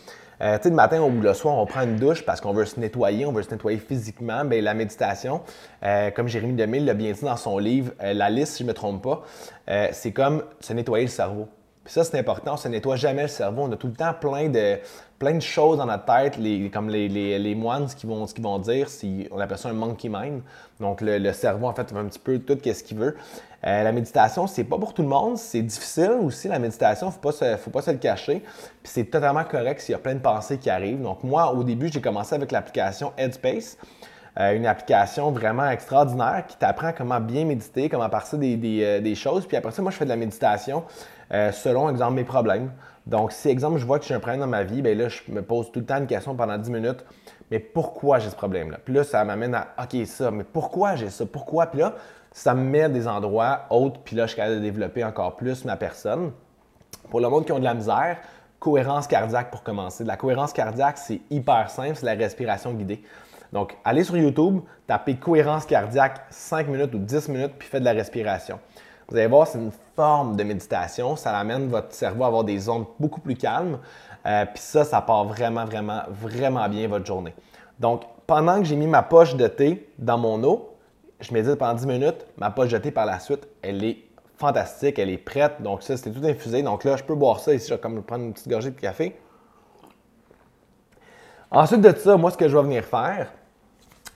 Euh, 0.41 0.58
tu 0.58 0.63
sais, 0.63 0.69
le 0.69 0.75
matin 0.75 1.01
ou 1.01 1.22
le 1.22 1.34
soir, 1.34 1.55
on 1.55 1.65
prend 1.65 1.81
une 1.81 1.98
douche 1.98 2.25
parce 2.25 2.41
qu'on 2.41 2.53
veut 2.53 2.65
se 2.65 2.79
nettoyer, 2.79 3.25
on 3.25 3.31
veut 3.31 3.43
se 3.43 3.51
nettoyer 3.51 3.77
physiquement. 3.77 4.46
Bien, 4.46 4.62
la 4.62 4.74
méditation, 4.74 5.41
euh, 5.84 6.12
comme 6.12 6.27
Jérémy 6.27 6.53
Demille 6.53 6.86
l'a 6.86 6.93
bien 6.93 7.12
dit 7.12 7.24
dans 7.24 7.38
son 7.38 7.58
livre, 7.58 7.91
la 8.01 8.29
liste, 8.29 8.53
si 8.53 8.60
je 8.60 8.63
ne 8.63 8.69
me 8.69 8.74
trompe 8.74 9.03
pas, 9.03 9.24
c'est 9.91 10.12
comme 10.12 10.43
se 10.60 10.74
nettoyer 10.74 11.05
le 11.05 11.12
cerveau. 11.12 11.48
Puis 11.84 11.93
ça, 11.93 12.03
c'est 12.03 12.19
important, 12.19 12.53
on 12.53 12.58
se 12.58 12.67
nettoie 12.67 12.98
jamais 12.98 13.24
le 13.24 13.27
cerveau. 13.29 13.63
On 13.63 13.72
a 13.72 13.75
tout 13.75 13.88
le 13.88 13.93
temps 13.93 14.13
plein 14.13 14.50
de, 14.50 14.77
plein 15.17 15.34
de 15.34 15.41
choses 15.41 15.77
dans 15.77 15.86
notre 15.86 16.05
tête, 16.05 16.38
les, 16.38 16.69
comme 16.69 16.89
les, 16.89 17.10
les, 17.10 17.55
moines, 17.55 17.88
ce 17.88 17.96
qu'ils 17.96 18.10
vont, 18.10 18.60
dire, 18.60 18.88
on 19.31 19.39
appelle 19.39 19.58
ça 19.58 19.69
un 19.69 19.74
monkey 19.74 20.10
mind. 20.10 20.41
Donc 20.79 21.01
le, 21.01 21.34
cerveau, 21.34 21.67
en 21.67 21.74
fait, 21.74 21.89
fait 21.89 21.98
un 21.98 22.05
petit 22.05 22.19
peu 22.19 22.39
tout 22.39 22.58
ce 22.63 22.84
qu'il 22.84 22.98
veut. 22.98 23.15
Euh, 23.65 23.83
la 23.83 23.91
méditation, 23.91 24.47
c'est 24.47 24.63
pas 24.63 24.77
pour 24.77 24.93
tout 24.93 25.01
le 25.01 25.07
monde, 25.07 25.37
c'est 25.37 25.61
difficile 25.61 26.11
aussi 26.23 26.47
la 26.47 26.59
méditation, 26.59 27.11
faut 27.11 27.19
pas 27.19 27.57
faut 27.57 27.71
pas 27.71 27.81
se 27.81 27.91
le 27.91 27.97
cacher. 27.97 28.41
Puis 28.83 28.91
c'est 28.91 29.05
totalement 29.05 29.43
correct 29.43 29.81
s'il 29.81 29.91
y 29.93 29.95
a 29.95 29.99
plein 29.99 30.15
de 30.15 30.19
pensées 30.19 30.57
qui 30.57 30.69
arrivent. 30.69 31.01
Donc 31.01 31.23
moi, 31.23 31.53
au 31.53 31.63
début, 31.63 31.89
j'ai 31.91 32.01
commencé 32.01 32.35
avec 32.35 32.51
l'application 32.51 33.11
Headspace. 33.17 33.77
Euh, 34.39 34.55
une 34.55 34.65
application 34.65 35.31
vraiment 35.31 35.69
extraordinaire 35.69 36.45
qui 36.47 36.55
t'apprend 36.55 36.93
comment 36.95 37.19
bien 37.19 37.45
méditer, 37.45 37.89
comment 37.89 38.07
passer 38.09 38.37
des, 38.37 38.83
euh, 38.83 39.01
des, 39.01 39.15
choses. 39.15 39.45
Puis 39.45 39.57
après 39.57 39.71
ça, 39.71 39.81
moi, 39.81 39.91
je 39.91 39.97
fais 39.97 40.05
de 40.05 40.09
la 40.09 40.15
méditation 40.15 40.83
selon, 41.51 41.91
exemple, 41.91 42.13
mes 42.13 42.23
problèmes. 42.23 42.71
Donc, 43.05 43.31
si, 43.31 43.49
exemple, 43.49 43.77
je 43.77 43.85
vois 43.85 43.99
que 43.99 44.05
j'ai 44.05 44.15
un 44.15 44.19
problème 44.19 44.39
dans 44.39 44.47
ma 44.47 44.63
vie, 44.63 44.81
bien 44.81 44.95
là, 44.95 45.09
je 45.09 45.21
me 45.31 45.43
pose 45.43 45.71
tout 45.71 45.79
le 45.79 45.85
temps 45.85 45.97
une 45.97 46.07
question 46.07 46.35
pendant 46.35 46.57
10 46.57 46.71
minutes. 46.71 47.05
Mais 47.51 47.59
pourquoi 47.59 48.19
j'ai 48.19 48.29
ce 48.29 48.35
problème-là? 48.35 48.77
Puis 48.83 48.93
là, 48.93 49.03
ça 49.03 49.23
m'amène 49.23 49.55
à, 49.55 49.69
OK, 49.81 50.05
ça, 50.05 50.29
mais 50.31 50.43
pourquoi 50.43 50.95
j'ai 50.95 51.09
ça? 51.09 51.25
Pourquoi? 51.25 51.65
Puis 51.67 51.79
là, 51.79 51.95
ça 52.39 52.53
me 52.53 52.63
met 52.63 52.88
des 52.88 53.05
endroits 53.05 53.65
autres, 53.69 54.00
puis 54.00 54.15
là, 54.15 54.24
je 54.24 54.29
suis 54.29 54.38
capable 54.38 54.55
de 54.55 54.62
développer 54.62 55.03
encore 55.03 55.36
plus 55.36 55.65
ma 55.65 55.75
personne. 55.75 56.31
Pour 57.10 57.19
le 57.19 57.27
monde 57.27 57.43
qui 57.43 57.51
ont 57.51 57.60
de 57.60 57.65
la 57.65 57.74
misère, 57.74 58.17
cohérence 58.60 59.08
cardiaque 59.08 59.51
pour 59.51 59.62
commencer. 59.62 60.05
la 60.05 60.15
cohérence 60.15 60.53
cardiaque, 60.53 61.00
c'est 61.00 61.19
hyper 61.29 61.69
simple, 61.69 61.98
c'est 61.98 62.05
la 62.05 62.13
respiration 62.13 62.72
guidée. 62.72 63.03
Donc, 63.51 63.75
allez 63.84 64.05
sur 64.05 64.15
YouTube, 64.15 64.62
tapez 64.88 65.15
cohérence 65.15 65.65
cardiaque 65.65 66.22
5 66.29 66.69
minutes 66.69 66.93
ou 66.93 67.00
10 67.00 67.27
minutes, 67.27 67.53
puis 67.60 67.67
faites 67.67 67.81
de 67.81 67.86
la 67.86 67.91
respiration. 67.91 68.58
Vous 69.10 69.17
allez 69.17 69.27
voir, 69.27 69.46
c'est 69.46 69.58
une 69.58 69.74
forme 69.98 70.38
de 70.38 70.43
méditation. 70.46 71.17
Ça 71.17 71.38
amène 71.38 71.67
votre 71.67 71.91
cerveau 71.91 72.24
à 72.24 72.27
avoir 72.27 72.46
des 72.46 72.58
zones 72.58 72.86
beaucoup 73.01 73.19
plus 73.19 73.36
calmes. 73.36 73.79
Euh, 74.25 74.46
puis 74.46 74.63
ça, 74.63 74.86
ça 74.86 75.01
part 75.01 75.25
vraiment, 75.25 75.65
vraiment, 75.65 76.03
vraiment 76.10 76.69
bien 76.69 76.88
votre 76.88 77.05
journée. 77.05 77.36
Donc, 77.81 78.03
pendant 78.25 78.60
que 78.60 78.63
j'ai 78.63 78.77
mis 78.77 78.88
ma 78.88 79.03
poche 79.03 79.36
de 79.36 79.48
thé 79.48 79.89
dans 79.98 80.17
mon 80.17 80.41
eau, 80.46 80.68
je 81.19 81.33
médite 81.33 81.55
pendant 81.55 81.73
10 81.73 81.85
minutes. 81.85 82.25
Ma 82.38 82.51
poche 82.51 82.69
thé 82.81 82.91
par 82.91 83.05
la 83.05 83.19
suite, 83.19 83.47
elle 83.61 83.83
est 83.83 83.97
fantastique, 84.38 84.97
elle 84.99 85.09
est 85.09 85.17
prête. 85.17 85.61
Donc 85.61 85.83
ça, 85.83 85.97
c'était 85.97 86.11
tout 86.11 86.25
infusé. 86.25 86.63
Donc 86.63 86.83
là, 86.83 86.95
je 86.95 87.03
peux 87.03 87.15
boire 87.15 87.39
ça 87.39 87.53
ici. 87.53 87.67
Je 87.67 87.73
vais 87.73 87.79
comme 87.79 88.01
prendre 88.03 88.25
une 88.25 88.33
petite 88.33 88.47
gorgée 88.47 88.71
de 88.71 88.79
café. 88.79 89.15
Ensuite 91.51 91.81
de 91.81 91.95
ça, 91.97 92.15
moi, 92.15 92.31
ce 92.31 92.38
que 92.38 92.47
je 92.47 92.55
vais 92.55 92.63
venir 92.63 92.85
faire, 92.85 93.31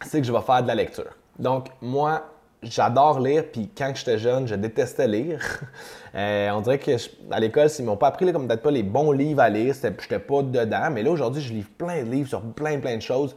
c'est 0.06 0.22
que 0.22 0.28
je 0.28 0.32
vais 0.32 0.42
faire 0.42 0.62
de 0.62 0.68
la 0.68 0.76
lecture. 0.76 1.16
Donc, 1.40 1.70
moi, 1.82 2.24
j'adore 2.62 3.20
lire, 3.20 3.46
puis 3.52 3.70
quand 3.76 3.92
j'étais 3.96 4.18
jeune, 4.18 4.48
je 4.48 4.56
détestais 4.56 5.08
lire. 5.08 5.42
Euh, 6.16 6.52
on 6.52 6.62
dirait 6.62 6.78
que 6.78 6.92
à 7.32 7.40
l'école, 7.40 7.70
ils 7.80 7.86
m'ont 7.86 7.98
pas 7.98 8.10
appris 8.10 8.32
comme 8.32 8.48
peut-être 8.48 8.62
pas 8.62 8.70
les 8.70 8.84
bons 8.84 9.12
livres 9.12 9.42
à 9.42 9.50
lire, 9.50 9.74
j'étais 9.74 10.20
pas 10.20 10.44
dedans. 10.44 10.92
Mais 10.92 11.02
là, 11.02 11.10
aujourd'hui, 11.10 11.42
je 11.42 11.52
lis 11.52 11.64
plein 11.64 12.04
de 12.04 12.12
livres 12.12 12.30
sur 12.30 12.40
plein, 12.40 12.80
plein 12.80 12.98
de 12.98 13.02
choses. 13.02 13.36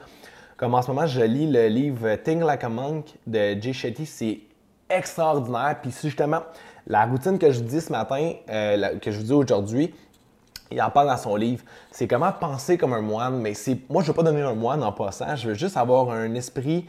Comme 0.56 0.74
en 0.74 0.80
ce 0.80 0.88
moment, 0.88 1.06
je 1.06 1.20
lis 1.20 1.50
le 1.50 1.68
livre 1.68 2.14
Think 2.16 2.42
Like 2.42 2.64
a 2.64 2.70
Monk 2.70 3.06
de 3.26 3.60
Jay 3.60 3.74
Shetty. 3.74 4.06
C'est 4.06 4.40
extraordinaire. 4.88 5.76
Puis 5.82 5.90
justement, 6.02 6.40
la 6.86 7.04
routine 7.04 7.38
que 7.38 7.50
je 7.50 7.58
vous 7.58 7.66
dis 7.66 7.80
ce 7.82 7.92
matin, 7.92 8.32
euh, 8.48 8.98
que 8.98 9.10
je 9.10 9.18
vous 9.18 9.24
dis 9.24 9.32
aujourd'hui, 9.34 9.92
il 10.70 10.80
en 10.80 10.88
parle 10.90 11.08
dans 11.08 11.16
son 11.18 11.36
livre. 11.36 11.62
C'est 11.90 12.08
comment 12.08 12.32
penser 12.32 12.78
comme 12.78 12.94
un 12.94 13.02
moine, 13.02 13.38
mais 13.38 13.52
c'est 13.52 13.78
moi 13.90 14.02
je 14.02 14.08
veux 14.08 14.14
pas 14.14 14.22
devenir 14.22 14.48
un 14.48 14.54
moine 14.54 14.82
en 14.82 14.92
passant, 14.92 15.36
je 15.36 15.48
veux 15.48 15.54
juste 15.54 15.76
avoir 15.76 16.10
un 16.10 16.34
esprit 16.34 16.86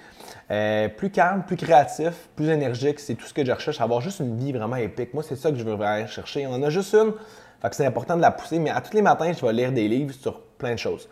euh, 0.50 0.88
plus 0.88 1.12
calme, 1.12 1.43
plus 1.45 1.57
créatif, 1.57 2.29
plus 2.38 2.47
énergique. 2.47 3.01
C'est 3.01 3.15
tout 3.15 3.25
ce 3.25 3.33
que 3.33 3.43
je 3.43 3.51
recherche, 3.51 3.81
avoir 3.81 4.00
juste 4.00 4.21
une 4.21 4.38
vie 4.38 4.53
vraiment 4.53 4.77
épique. 4.77 5.13
Moi 5.13 5.24
c'est 5.24 5.36
ça 5.36 5.51
que 5.51 5.57
je 5.57 5.63
veux 5.63 5.75
vraiment 5.75 6.07
chercher. 6.07 6.47
On 6.47 6.53
en 6.53 6.63
a 6.63 6.69
juste 6.69 6.93
une, 6.95 7.12
fait 7.62 7.69
que 7.69 7.75
c'est 7.75 7.86
important 7.86 8.15
de 8.15 8.21
la 8.21 8.31
pousser. 8.31 8.59
Mais 8.59 8.69
à 8.69 8.79
tous 8.81 8.93
les 8.93 9.01
matins, 9.01 9.31
je 9.33 9.45
vais 9.45 9.53
lire 9.53 9.71
des 9.74 9.88
livres 9.88 10.13
sur 10.13 10.39
plein 10.39 10.74
de 10.74 10.79
choses. 10.79 11.07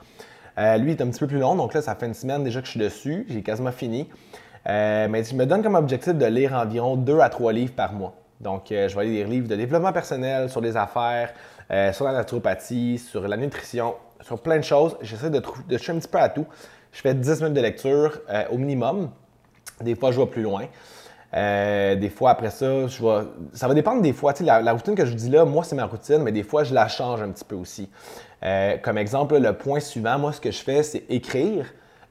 Euh, 0.58 0.78
lui, 0.78 0.92
est 0.92 1.02
un 1.02 1.08
petit 1.08 1.20
peu 1.20 1.28
plus 1.28 1.40
long, 1.40 1.56
donc 1.56 1.74
là, 1.74 1.82
ça 1.82 1.96
fait 1.96 2.06
une 2.06 2.14
semaine 2.14 2.44
déjà 2.44 2.62
que 2.62 2.66
je 2.66 2.72
suis 2.72 2.80
dessus. 2.80 3.26
J'ai 3.30 3.42
quasiment 3.42 3.72
fini. 3.72 4.10
Euh, 4.68 5.08
mais 5.10 5.24
je 5.24 5.36
me 5.36 5.46
donne 5.46 5.62
comme 5.62 5.76
objectif 5.76 6.14
de 6.14 6.26
lire 6.26 6.54
environ 6.54 6.96
deux 6.96 7.20
à 7.20 7.30
trois 7.30 7.54
livres 7.54 7.74
par 7.74 7.94
mois. 7.94 8.16
Donc, 8.42 8.72
euh, 8.72 8.88
je 8.88 8.96
vais 8.96 9.06
lire 9.06 9.28
des 9.28 9.32
livres 9.32 9.48
de 9.48 9.56
développement 9.56 9.94
personnel, 9.94 10.50
sur 10.50 10.62
les 10.62 10.76
affaires, 10.78 11.34
sur 11.94 12.06
la 12.06 12.14
naturopathie, 12.14 13.00
sur 13.00 13.28
la 13.28 13.38
nutrition, 13.38 13.96
sur 14.22 14.40
plein 14.40 14.58
de 14.58 14.64
choses. 14.64 14.98
J'essaie 15.02 15.30
de, 15.30 15.40
de 15.40 15.76
un 15.76 16.00
petit 16.00 16.08
peu 16.08 16.20
à 16.20 16.30
tout. 16.30 16.46
Je 16.92 17.02
fais 17.02 17.14
10 17.14 17.42
minutes 17.42 17.54
de 17.56 17.62
lecture 17.62 18.22
au 18.52 18.58
minimum. 18.58 19.10
Des 19.82 19.96
fois, 19.96 20.12
je 20.12 20.20
vais 20.20 20.28
plus 20.28 20.44
loin. 20.44 20.68
Des 21.36 22.10
fois, 22.10 22.32
après 22.32 22.50
ça, 22.50 22.88
je 22.88 23.04
vais... 23.04 23.28
ça 23.54 23.68
va 23.68 23.74
dépendre 23.74 24.02
des 24.02 24.14
fois. 24.14 24.34
La, 24.40 24.62
la, 24.62 24.72
routine 24.72 24.96
que 24.96 25.06
je 25.06 25.14
dis 25.14 25.30
là, 25.30 25.44
moi, 25.46 25.64
c'est 25.64 25.76
ma 25.76 25.86
routine, 25.86 26.20
mais 26.20 26.32
des 26.32 26.44
fois, 26.44 26.64
je 26.64 26.74
la 26.74 26.88
change 26.88 27.22
un 27.22 27.30
petit 27.30 27.44
peu 27.44 27.56
aussi. 27.56 27.90
Euh, 28.44 28.78
comme 28.78 28.98
exemple, 28.98 29.38
le 29.38 29.54
point 29.54 29.80
suivant, 29.80 30.20
moi, 30.20 30.32
ce 30.32 30.40
que 30.40 30.52
je 30.52 30.62
fais, 30.62 30.84
c'est 30.84 31.04
écrire. 31.10 31.66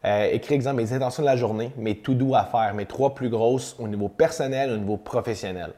Euh, 0.05 0.29
écrire, 0.33 0.57
exemple, 0.57 0.77
mes 0.77 0.93
intentions 0.93 1.23
de 1.23 1.29
la 1.29 1.37
journée, 1.37 1.73
mes 1.77 1.97
tout 1.97 2.15
doux 2.15 2.35
à 2.35 2.45
faire, 2.45 2.75
mes 2.75 2.87
trois 2.87 3.15
plus 3.15 3.29
grosses 3.29 3.77
au 3.79 3.89
niveau 3.89 4.09
personnel, 4.09 4.71
au 4.73 4.77
niveau 4.77 4.97
professionnel. 4.97 5.73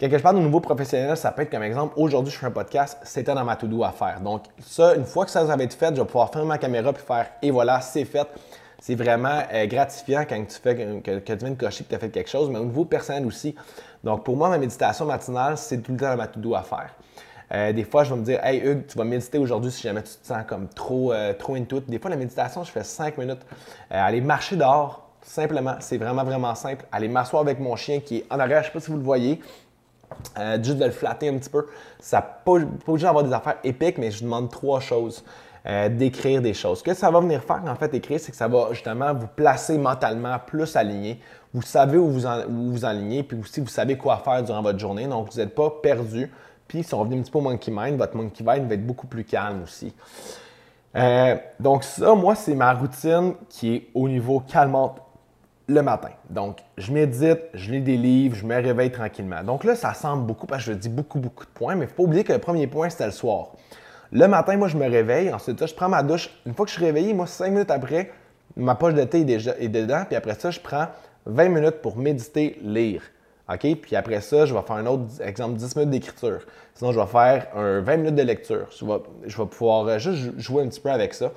Quand 0.00 0.08
je 0.10 0.18
parle 0.18 0.36
au 0.36 0.40
niveau 0.40 0.58
professionnel, 0.58 1.16
ça 1.16 1.30
peut 1.30 1.42
être 1.42 1.50
comme 1.50 1.62
exemple, 1.62 1.94
aujourd'hui, 1.96 2.32
je 2.32 2.38
fais 2.38 2.46
un 2.46 2.50
podcast, 2.50 2.98
c'était 3.04 3.34
dans 3.34 3.44
ma 3.44 3.54
to 3.54 3.68
do 3.68 3.84
à 3.84 3.92
faire. 3.92 4.20
Donc, 4.20 4.42
ça, 4.58 4.96
une 4.96 5.04
fois 5.04 5.24
que 5.24 5.30
ça 5.30 5.44
va 5.44 5.62
être 5.62 5.74
fait, 5.74 5.94
je 5.94 6.00
vais 6.00 6.06
pouvoir 6.06 6.32
fermer 6.32 6.48
ma 6.48 6.58
caméra 6.58 6.90
et 6.90 6.94
faire, 6.94 7.26
et 7.40 7.50
voilà, 7.52 7.80
c'est 7.80 8.04
fait. 8.04 8.26
C'est 8.82 8.96
vraiment 8.96 9.44
euh, 9.52 9.66
gratifiant 9.66 10.24
quand 10.28 10.44
tu 10.44 10.58
fais 10.58 10.74
que, 10.74 11.18
tu 11.20 11.36
viens 11.36 11.50
de 11.50 11.54
cocher 11.54 11.84
que 11.84 11.90
tu 11.90 11.94
as 11.94 12.00
fait 12.00 12.10
quelque 12.10 12.28
chose, 12.28 12.50
mais 12.50 12.58
au 12.58 12.64
niveau 12.64 12.84
personnel 12.84 13.24
aussi. 13.24 13.54
Donc, 14.02 14.24
pour 14.24 14.36
moi, 14.36 14.48
ma 14.48 14.58
méditation 14.58 15.04
matinale, 15.04 15.56
c'est 15.56 15.78
tout 15.78 15.92
le 15.92 15.98
temps 15.98 16.16
ma 16.16 16.26
to 16.26 16.40
do 16.40 16.56
à 16.56 16.64
faire. 16.64 16.92
Euh, 17.54 17.72
des 17.72 17.84
fois, 17.84 18.02
je 18.02 18.12
vais 18.12 18.18
me 18.18 18.24
dire, 18.24 18.44
hey 18.44 18.58
Hugues, 18.58 18.88
tu 18.88 18.98
vas 18.98 19.04
méditer 19.04 19.38
aujourd'hui 19.38 19.70
si 19.70 19.82
jamais 19.82 20.02
tu 20.02 20.14
te 20.16 20.26
sens 20.26 20.42
comme 20.48 20.66
trop, 20.66 21.12
euh, 21.12 21.32
trop 21.32 21.56
Des 21.56 21.98
fois, 22.00 22.10
la 22.10 22.16
méditation, 22.16 22.64
je 22.64 22.72
fais 22.72 22.82
5 22.82 23.18
minutes. 23.18 23.46
Euh, 23.92 24.02
aller 24.04 24.20
marcher 24.20 24.56
dehors, 24.56 25.08
simplement, 25.22 25.76
c'est 25.78 25.98
vraiment, 25.98 26.24
vraiment 26.24 26.56
simple. 26.56 26.84
Aller 26.90 27.06
m'asseoir 27.06 27.42
avec 27.42 27.60
mon 27.60 27.76
chien 27.76 28.00
qui 28.00 28.16
est 28.16 28.26
en 28.30 28.40
arrière, 28.40 28.64
je 28.64 28.66
ne 28.66 28.72
sais 28.72 28.72
pas 28.72 28.80
si 28.80 28.90
vous 28.90 28.96
le 28.96 29.04
voyez. 29.04 29.40
juste 30.60 30.78
de 30.78 30.86
le 30.86 30.90
flatter 30.90 31.28
un 31.28 31.38
petit 31.38 31.50
peu. 31.50 31.68
Ça 32.00 32.20
pas, 32.20 32.58
pas 32.58 32.90
obligé 32.92 33.06
d'avoir 33.06 33.22
des 33.22 33.32
affaires 33.32 33.58
épiques, 33.62 33.98
mais 33.98 34.10
je 34.10 34.24
demande 34.24 34.50
trois 34.50 34.80
choses. 34.80 35.24
D'écrire 35.64 36.42
des 36.42 36.54
choses. 36.54 36.78
Ce 36.78 36.82
que 36.82 36.94
ça 36.94 37.10
va 37.10 37.20
venir 37.20 37.42
faire, 37.42 37.62
en 37.66 37.76
fait, 37.76 37.94
écrire, 37.94 38.18
c'est 38.18 38.32
que 38.32 38.36
ça 38.36 38.48
va 38.48 38.68
justement 38.72 39.14
vous 39.14 39.28
placer 39.28 39.78
mentalement 39.78 40.36
plus 40.44 40.74
aligné. 40.74 41.20
Vous 41.54 41.62
savez 41.62 41.98
où 41.98 42.08
vous, 42.08 42.26
en, 42.26 42.44
où 42.46 42.72
vous 42.72 42.84
alignez, 42.84 43.22
puis 43.22 43.38
aussi 43.38 43.60
vous 43.60 43.68
savez 43.68 43.96
quoi 43.96 44.16
faire 44.18 44.42
durant 44.42 44.62
votre 44.62 44.78
journée. 44.78 45.06
Donc, 45.06 45.30
vous 45.30 45.38
n'êtes 45.38 45.54
pas 45.54 45.70
perdu. 45.82 46.30
Puis 46.66 46.82
si 46.82 46.94
on 46.94 47.00
revient 47.00 47.18
un 47.18 47.22
petit 47.22 47.30
peu 47.30 47.38
au 47.38 47.42
monkey 47.42 47.70
mind, 47.70 47.96
votre 47.96 48.16
monkey 48.16 48.42
mind 48.42 48.66
va 48.66 48.74
être 48.74 48.86
beaucoup 48.86 49.06
plus 49.06 49.24
calme 49.24 49.62
aussi. 49.62 49.94
Euh, 50.96 51.36
donc 51.60 51.84
ça, 51.84 52.14
moi, 52.14 52.34
c'est 52.34 52.54
ma 52.54 52.72
routine 52.72 53.34
qui 53.48 53.74
est 53.74 53.88
au 53.94 54.08
niveau 54.08 54.40
calmante 54.40 55.00
le 55.66 55.82
matin. 55.82 56.10
Donc, 56.28 56.58
je 56.76 56.92
médite, 56.92 57.40
je 57.54 57.70
lis 57.70 57.80
des 57.80 57.96
livres, 57.96 58.36
je 58.36 58.44
me 58.44 58.54
réveille 58.54 58.90
tranquillement. 58.90 59.42
Donc 59.42 59.64
là, 59.64 59.74
ça 59.74 59.94
semble 59.94 60.26
beaucoup 60.26 60.46
parce 60.46 60.64
que 60.64 60.72
je 60.72 60.76
dis 60.76 60.88
beaucoup, 60.88 61.18
beaucoup 61.18 61.44
de 61.44 61.50
points, 61.50 61.74
mais 61.74 61.84
il 61.84 61.84
ne 61.84 61.88
faut 61.88 61.96
pas 61.96 62.02
oublier 62.02 62.24
que 62.24 62.32
le 62.32 62.38
premier 62.38 62.66
point, 62.66 62.90
c'était 62.90 63.06
le 63.06 63.12
soir. 63.12 63.52
Le 64.12 64.28
matin, 64.28 64.58
moi, 64.58 64.68
je 64.68 64.76
me 64.76 64.88
réveille. 64.88 65.32
Ensuite, 65.32 65.66
je 65.66 65.74
prends 65.74 65.88
ma 65.88 66.02
douche. 66.02 66.28
Une 66.44 66.54
fois 66.54 66.66
que 66.66 66.70
je 66.70 66.76
suis 66.76 66.84
réveillé, 66.84 67.14
moi, 67.14 67.26
cinq 67.26 67.50
minutes 67.50 67.70
après, 67.70 68.12
ma 68.56 68.74
poche 68.74 68.92
de 68.92 69.04
thé 69.04 69.20
est, 69.20 69.24
déjà, 69.24 69.56
est 69.58 69.68
dedans. 69.68 70.04
Puis 70.06 70.16
après 70.16 70.34
ça, 70.34 70.50
je 70.50 70.60
prends 70.60 70.88
20 71.24 71.48
minutes 71.48 71.80
pour 71.80 71.96
méditer, 71.96 72.58
lire. 72.62 73.02
OK? 73.50 73.74
Puis 73.80 73.96
après 73.96 74.20
ça, 74.20 74.44
je 74.44 74.54
vais 74.54 74.60
faire 74.60 74.76
un 74.76 74.86
autre 74.86 75.04
exemple, 75.22 75.54
10 75.54 75.76
minutes 75.76 75.90
d'écriture. 75.90 76.40
Sinon, 76.74 76.92
je 76.92 77.00
vais 77.00 77.06
faire 77.06 77.46
un 77.56 77.80
20 77.80 77.96
minutes 77.96 78.14
de 78.14 78.22
lecture. 78.22 78.66
Je 78.76 78.84
vais, 78.84 79.46
pouvoir 79.46 79.86
euh, 79.88 79.98
juste 79.98 80.38
jouer 80.38 80.62
un 80.62 80.68
petit 80.68 80.80
peu 80.80 80.90
avec 80.90 81.14
ça. 81.14 81.32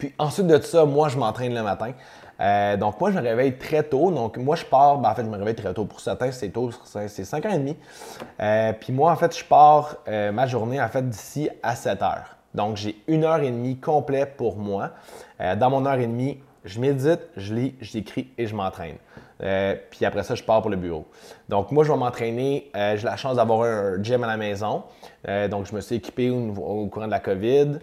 Puis 0.00 0.12
ensuite 0.18 0.48
de 0.48 0.60
ça, 0.60 0.84
moi, 0.84 1.08
je 1.10 1.16
m'entraîne 1.16 1.54
le 1.54 1.62
matin. 1.62 1.92
Euh, 2.40 2.76
donc, 2.76 3.00
moi, 3.00 3.10
je 3.10 3.16
me 3.16 3.22
réveille 3.22 3.56
très 3.56 3.82
tôt. 3.82 4.10
Donc, 4.10 4.36
moi, 4.36 4.56
je 4.56 4.64
pars, 4.64 4.98
ben, 4.98 5.10
en 5.10 5.14
fait, 5.14 5.24
je 5.24 5.28
me 5.28 5.36
réveille 5.36 5.54
très 5.54 5.72
tôt. 5.74 5.84
Pour 5.84 6.00
certains, 6.00 6.32
c'est 6.32 6.48
tôt, 6.50 6.70
c'est 6.84 7.22
5h30. 7.22 7.76
Euh, 8.40 8.72
puis 8.72 8.92
moi, 8.92 9.12
en 9.12 9.16
fait, 9.16 9.36
je 9.36 9.44
pars 9.44 9.96
ma 10.06 10.46
journée, 10.46 10.80
en 10.80 10.88
fait, 10.88 11.08
d'ici 11.08 11.48
à 11.62 11.76
7 11.76 12.00
h. 12.00 12.18
Donc, 12.54 12.76
j'ai 12.76 12.96
une 13.06 13.24
heure 13.24 13.40
et 13.40 13.50
demie 13.50 13.78
complète 13.78 14.36
pour 14.36 14.56
moi. 14.56 14.90
dans 15.38 15.70
mon 15.70 15.86
heure 15.86 15.98
et 15.98 16.06
demie, 16.06 16.38
je 16.64 16.80
médite, 16.80 17.20
je 17.36 17.54
lis, 17.54 17.74
j'écris 17.80 18.28
et 18.38 18.46
je 18.46 18.54
m'entraîne. 18.54 18.96
Euh, 19.42 19.74
puis 19.90 20.04
après 20.04 20.22
ça, 20.22 20.34
je 20.34 20.42
pars 20.42 20.60
pour 20.60 20.70
le 20.70 20.76
bureau. 20.76 21.06
Donc, 21.48 21.72
moi, 21.72 21.84
je 21.84 21.90
vais 21.92 21.98
m'entraîner. 21.98 22.70
Euh, 22.76 22.96
j'ai 22.96 23.04
la 23.04 23.16
chance 23.16 23.36
d'avoir 23.36 23.62
un 23.62 24.02
gym 24.02 24.22
à 24.22 24.26
la 24.26 24.36
maison. 24.36 24.84
Euh, 25.28 25.48
donc, 25.48 25.66
je 25.66 25.74
me 25.74 25.80
suis 25.80 25.96
équipé 25.96 26.30
au, 26.30 26.86
courant 26.86 27.06
de 27.06 27.10
la 27.10 27.20
COVID. 27.20 27.78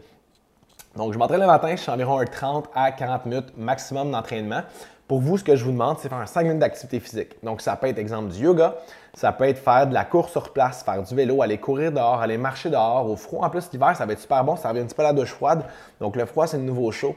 Donc, 0.96 1.14
je 1.14 1.18
m'entraîne 1.18 1.42
le 1.42 1.48
matin. 1.48 1.70
Je 1.72 1.82
suis 1.82 1.92
environ 1.92 2.20
un 2.20 2.26
30 2.26 2.70
à 2.74 2.92
40 2.92 3.26
minutes 3.26 3.58
maximum 3.58 4.12
d'entraînement. 4.12 4.62
Pour 5.08 5.22
vous, 5.22 5.38
ce 5.38 5.44
que 5.44 5.56
je 5.56 5.64
vous 5.66 5.72
demande, 5.72 5.98
c'est 6.00 6.10
faire 6.10 6.20
un 6.20 6.26
5 6.26 6.44
minutes 6.44 6.60
d'activité 6.60 7.00
physique. 7.00 7.36
Donc, 7.44 7.62
ça 7.62 7.76
peut 7.76 7.88
être, 7.88 7.98
exemple, 7.98 8.30
du 8.30 8.44
yoga. 8.44 8.76
Ça 9.14 9.32
peut 9.32 9.46
être 9.46 9.58
faire 9.58 9.88
de 9.88 9.94
la 9.94 10.06
course 10.06 10.32
sur 10.32 10.54
place, 10.54 10.84
faire 10.84 11.02
du 11.02 11.16
vélo, 11.16 11.42
aller 11.42 11.58
courir 11.58 11.92
dehors, 11.92 12.22
aller 12.22 12.38
marcher 12.38 12.70
dehors. 12.70 13.10
Au 13.10 13.16
froid, 13.16 13.46
en 13.46 13.50
plus, 13.50 13.70
l'hiver, 13.74 13.96
ça 13.96 14.06
va 14.06 14.14
être 14.14 14.20
super 14.20 14.44
bon. 14.44 14.56
Ça 14.56 14.70
revient 14.70 14.82
un 14.82 14.86
petit 14.86 14.96
peu 14.96 15.02
à 15.02 15.06
la 15.06 15.14
douche 15.14 15.34
froide. 15.34 15.64
Donc, 16.00 16.16
le 16.16 16.26
froid, 16.26 16.46
c'est 16.46 16.58
le 16.58 16.64
nouveau 16.64 16.92
chaud. 16.92 17.16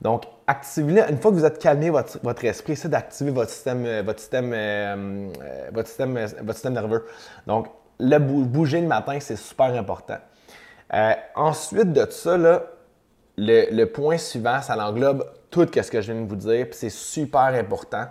Donc, 0.00 0.24
activez 0.46 1.02
Une 1.08 1.18
fois 1.18 1.30
que 1.30 1.36
vous 1.36 1.44
êtes 1.44 1.58
calmé 1.58 1.90
votre, 1.90 2.18
votre 2.22 2.44
esprit, 2.44 2.76
c'est 2.76 2.88
d'activer 2.88 3.30
votre 3.30 3.50
système, 3.50 3.84
euh, 3.84 4.02
votre, 4.04 4.18
système, 4.18 4.52
euh, 4.52 5.28
euh, 5.42 5.70
votre, 5.72 5.88
système, 5.88 6.14
votre 6.14 6.54
système 6.54 6.72
nerveux. 6.72 7.06
Donc, 7.46 7.68
le 7.98 8.18
bouger 8.18 8.80
le 8.80 8.86
matin, 8.86 9.18
c'est 9.20 9.36
super 9.36 9.74
important. 9.74 10.16
Ensuite 11.36 11.92
de 11.92 12.10
ça, 12.10 12.36
là, 12.36 12.62
le, 13.40 13.84
point 13.86 14.18
suivant, 14.18 14.60
ça 14.60 14.76
englobe 14.76 15.24
tout 15.50 15.66
ce 15.72 15.90
que 15.90 16.00
je 16.00 16.12
viens 16.12 16.22
de 16.22 16.28
vous 16.28 16.36
dire, 16.36 16.66
puis 16.66 16.78
c'est 16.78 16.90
super 16.90 17.40
important. 17.54 18.06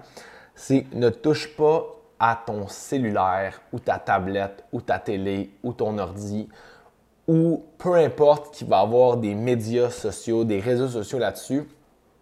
C'est 0.56 0.86
ne 0.94 1.10
touche 1.10 1.56
pas 1.56 1.86
à 2.20 2.42
ton 2.46 2.68
cellulaire 2.68 3.62
ou 3.72 3.80
ta 3.80 3.98
tablette 3.98 4.64
ou 4.74 4.82
ta 4.82 5.00
télé 5.00 5.52
ou 5.64 5.72
ton 5.72 5.98
ordi 5.98 6.50
ou 7.28 7.64
peu 7.78 7.94
importe 7.96 8.56
qui 8.56 8.64
va 8.66 8.80
avoir 8.80 9.18
des 9.18 9.36
médias 9.36 9.92
sociaux, 9.92 10.44
des 10.44 10.60
réseaux 10.60 10.90
sociaux 10.90 11.20
là-dessus. 11.20 11.64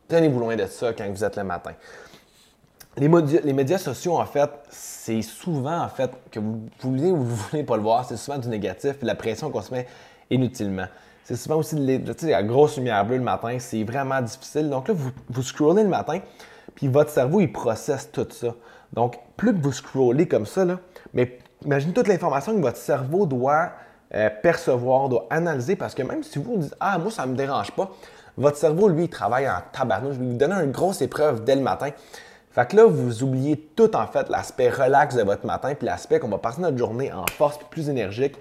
Tenez-vous 0.08 0.40
loin 0.40 0.56
de 0.56 0.66
ça 0.66 0.94
quand 0.94 1.10
vous 1.10 1.24
êtes 1.24 1.38
le 1.38 1.46
matin. 1.46 1.72
Les, 2.98 3.08
médias 3.08 3.78
sociaux, 3.78 4.18
en 4.18 4.26
fait, 4.26 4.50
c'est 4.70 5.22
souvent, 5.22 5.84
en 5.84 5.88
fait, 5.88 6.12
que 6.32 6.40
vous, 6.40 6.68
voulez 6.82 7.12
ou 7.12 7.18
vous 7.18 7.36
voulez 7.36 7.64
pas 7.64 7.78
le 7.78 7.84
voir, 7.84 8.06
c'est 8.06 8.18
souvent 8.18 8.40
du 8.40 8.50
négatif 8.50 8.96
et 9.02 9.06
la 9.06 9.16
pression 9.16 9.52
qu'on 9.52 9.62
se 9.62 9.72
met 9.72 9.88
inutilement. 10.30 10.88
C'est 11.28 11.36
souvent 11.36 11.58
aussi 11.58 11.76
la 12.22 12.42
grosse 12.42 12.78
lumière 12.78 13.04
bleue 13.06 13.18
le 13.18 13.22
matin, 13.22 13.58
c'est 13.60 13.84
vraiment 13.84 14.22
difficile. 14.22 14.70
Donc 14.70 14.88
là, 14.88 14.94
vous, 14.94 15.12
vous 15.28 15.44
scrollez 15.44 15.84
le 15.84 15.90
matin, 15.90 16.22
puis 16.74 16.88
votre 16.88 17.10
cerveau, 17.10 17.42
il 17.42 17.52
processe 17.52 18.10
tout 18.14 18.26
ça. 18.32 18.56
Donc, 18.94 19.20
plus 19.36 19.54
que 19.54 19.62
vous 19.62 19.74
scrollez 19.74 20.26
comme 20.30 20.46
ça, 20.46 20.64
là, 20.64 20.80
mais 21.14 21.38
imaginez 21.66 21.92
toute 21.92 22.08
l'information 22.08 22.56
que 22.56 22.62
votre 22.62 22.78
cerveau 22.78 23.26
doit 23.26 23.72
euh, 24.16 24.30
percevoir, 24.42 25.10
doit 25.10 25.28
analyser, 25.30 25.76
parce 25.76 25.94
que 25.94 26.02
même 26.02 26.24
si 26.24 26.40
vous 26.40 26.54
vous 26.54 26.58
dites 26.60 26.76
Ah, 26.80 26.98
moi, 26.98 27.12
ça 27.12 27.26
ne 27.26 27.34
me 27.34 27.36
dérange 27.36 27.72
pas, 27.72 27.92
votre 28.38 28.56
cerveau, 28.56 28.88
lui, 28.88 29.04
il 29.04 29.10
travaille 29.10 29.50
en 29.50 29.60
tabarnouche. 29.74 30.14
Je 30.14 30.20
vais 30.22 30.28
vous 30.28 30.38
donner 30.38 30.56
une 30.64 30.72
grosse 30.72 31.02
épreuve 31.02 31.44
dès 31.44 31.58
le 31.58 31.62
matin. 31.62 31.90
Fait 32.52 32.70
que 32.70 32.78
là, 32.78 32.86
vous 32.86 33.22
oubliez 33.24 33.58
tout 33.76 33.94
en 33.98 34.08
fait 34.08 34.30
l'aspect 34.30 34.70
relax 34.70 35.16
de 35.16 35.24
votre 35.24 35.46
matin, 35.46 35.76
puis 35.76 35.88
l'aspect 35.88 36.20
qu'on 36.20 36.30
va 36.30 36.38
passer 36.38 36.62
notre 36.62 36.78
journée 36.78 37.12
en 37.12 37.26
force, 37.28 37.58
puis 37.58 37.68
plus 37.70 37.90
énergique. 37.90 38.38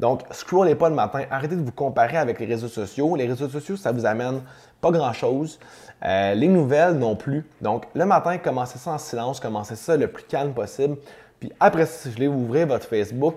Donc, 0.00 0.22
scrollez 0.30 0.76
pas 0.76 0.88
le 0.88 0.94
matin, 0.94 1.24
arrêtez 1.30 1.56
de 1.56 1.62
vous 1.62 1.72
comparer 1.72 2.16
avec 2.16 2.38
les 2.38 2.46
réseaux 2.46 2.68
sociaux. 2.68 3.16
Les 3.16 3.26
réseaux 3.26 3.48
sociaux, 3.48 3.76
ça 3.76 3.90
vous 3.90 4.06
amène 4.06 4.42
pas 4.80 4.90
grand-chose. 4.90 5.58
Euh, 6.04 6.34
les 6.34 6.46
nouvelles 6.46 6.94
non 6.94 7.16
plus. 7.16 7.44
Donc, 7.60 7.86
le 7.94 8.04
matin, 8.04 8.38
commencez 8.38 8.78
ça 8.78 8.92
en 8.92 8.98
silence, 8.98 9.40
commencez 9.40 9.74
ça 9.74 9.96
le 9.96 10.06
plus 10.06 10.24
calme 10.24 10.52
possible. 10.52 10.96
Puis 11.40 11.52
après, 11.58 11.86
si 11.86 12.08
vous 12.08 12.14
voulez 12.14 12.28
ouvrir 12.28 12.66
votre 12.68 12.86
Facebook, 12.86 13.36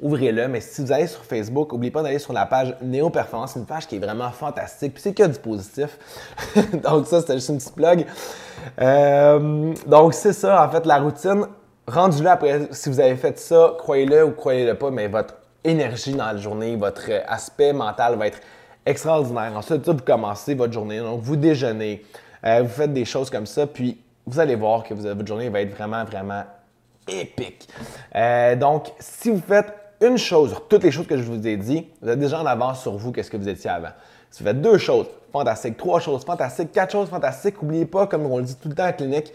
ouvrez-le. 0.00 0.46
Mais 0.46 0.60
si 0.60 0.82
vous 0.82 0.92
allez 0.92 1.08
sur 1.08 1.24
Facebook, 1.24 1.72
n'oubliez 1.72 1.90
pas 1.90 2.02
d'aller 2.02 2.20
sur 2.20 2.32
la 2.32 2.46
page 2.46 2.76
Néo 2.80 3.10
Performance, 3.10 3.56
une 3.56 3.66
page 3.66 3.88
qui 3.88 3.96
est 3.96 4.00
vraiment 4.00 4.30
fantastique. 4.30 4.94
Puis 4.94 5.02
c'est 5.02 5.14
que 5.14 5.26
du 5.26 5.38
positif. 5.38 5.98
donc 6.84 7.06
ça, 7.08 7.20
c'était 7.20 7.34
juste 7.34 7.48
une 7.48 7.58
petite 7.58 7.74
plug. 7.74 8.06
Euh, 8.80 9.74
donc 9.86 10.14
c'est 10.14 10.32
ça, 10.32 10.64
en 10.64 10.70
fait, 10.70 10.86
la 10.86 10.98
routine. 10.98 11.46
Rendu-le 11.88 12.28
après, 12.28 12.68
si 12.72 12.88
vous 12.88 13.00
avez 13.00 13.16
fait 13.16 13.38
ça, 13.38 13.74
croyez-le 13.78 14.24
ou 14.24 14.32
croyez-le 14.32 14.74
pas, 14.76 14.90
mais 14.90 15.06
votre 15.06 15.34
énergie 15.68 16.12
dans 16.12 16.26
la 16.26 16.36
journée, 16.36 16.76
votre 16.76 17.10
aspect 17.26 17.72
mental 17.72 18.16
va 18.16 18.28
être 18.28 18.40
extraordinaire. 18.84 19.52
Ensuite, 19.56 19.86
vous 19.88 19.96
commencez 19.96 20.54
votre 20.54 20.72
journée, 20.72 21.00
donc 21.00 21.20
vous 21.20 21.36
déjeunez, 21.36 22.04
euh, 22.44 22.62
vous 22.62 22.68
faites 22.68 22.92
des 22.92 23.04
choses 23.04 23.30
comme 23.30 23.46
ça, 23.46 23.66
puis 23.66 24.00
vous 24.26 24.40
allez 24.40 24.54
voir 24.54 24.84
que 24.84 24.94
votre 24.94 25.26
journée 25.26 25.48
va 25.48 25.60
être 25.60 25.74
vraiment, 25.74 26.04
vraiment 26.04 26.44
épique. 27.08 27.68
Euh, 28.14 28.56
donc, 28.56 28.92
si 28.98 29.30
vous 29.30 29.40
faites 29.40 29.72
une 30.00 30.18
chose 30.18 30.50
sur 30.50 30.68
toutes 30.68 30.82
les 30.82 30.90
choses 30.90 31.06
que 31.06 31.16
je 31.16 31.22
vous 31.22 31.46
ai 31.46 31.56
dit, 31.56 31.88
vous 32.02 32.08
êtes 32.08 32.18
déjà 32.18 32.40
en 32.40 32.46
avance 32.46 32.82
sur 32.82 32.96
vous 32.96 33.12
qu'est-ce 33.12 33.30
que 33.30 33.36
vous 33.36 33.48
étiez 33.48 33.70
avant. 33.70 33.92
Si 34.30 34.42
vous 34.42 34.48
faites 34.48 34.60
deux 34.60 34.78
choses, 34.78 35.06
fantastique, 35.32 35.76
trois 35.76 36.00
choses, 36.00 36.24
fantastique, 36.24 36.72
quatre 36.72 36.92
choses, 36.92 37.08
fantastiques, 37.08 37.60
n'oubliez 37.62 37.86
pas, 37.86 38.06
comme 38.06 38.26
on 38.26 38.38
le 38.38 38.44
dit 38.44 38.56
tout 38.56 38.68
le 38.68 38.74
temps 38.74 38.86
en 38.86 38.92
clinique, 38.92 39.32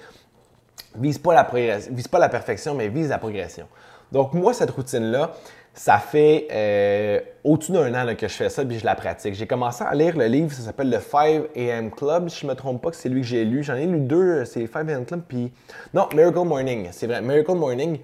vise 0.96 1.18
pas 1.18 1.34
la, 1.34 1.78
vise 1.90 2.08
pas 2.08 2.20
la 2.20 2.30
perfection, 2.30 2.76
mais 2.76 2.90
vise 2.90 3.10
la 3.10 3.18
progression. 3.18 3.68
Donc, 4.12 4.34
moi, 4.34 4.54
cette 4.54 4.72
routine-là, 4.72 5.32
ça 5.74 6.00
fait 6.00 6.48
euh, 6.52 7.20
au-dessus 7.44 7.72
d'un 7.72 7.94
an 7.96 8.16
que 8.16 8.28
je 8.28 8.34
fais 8.34 8.50
ça, 8.50 8.66
puis 8.66 8.80
je 8.80 8.86
la 8.86 8.96
pratique. 8.96 9.34
J'ai 9.36 9.48
commencé 9.48 9.84
à 9.84 9.94
lire 9.96 10.18
le 10.18 10.26
livre, 10.26 10.52
ça 10.52 10.64
s'appelle 10.64 10.90
le 10.90 11.00
5 11.00 11.44
AM 11.56 11.92
Club. 11.92 12.30
Si 12.30 12.42
je 12.42 12.46
ne 12.46 12.52
me 12.52 12.56
trompe 12.56 12.82
pas 12.82 12.90
que 12.90 12.98
c'est 12.98 13.10
lui 13.10 13.22
que 13.22 13.28
j'ai 13.28 13.46
lu. 13.46 13.64
J'en 13.64 13.76
ai 13.76 13.86
lu 13.86 14.00
deux, 14.00 14.44
c'est 14.46 14.68
5 14.68 14.90
AM 14.90 15.06
Club, 15.06 15.22
puis... 15.28 15.52
Non, 15.94 16.10
Miracle 16.14 16.46
Morning, 16.46 16.90
c'est 16.92 17.08
vrai, 17.08 17.22
Miracle 17.22 17.56
Morning. 17.56 18.00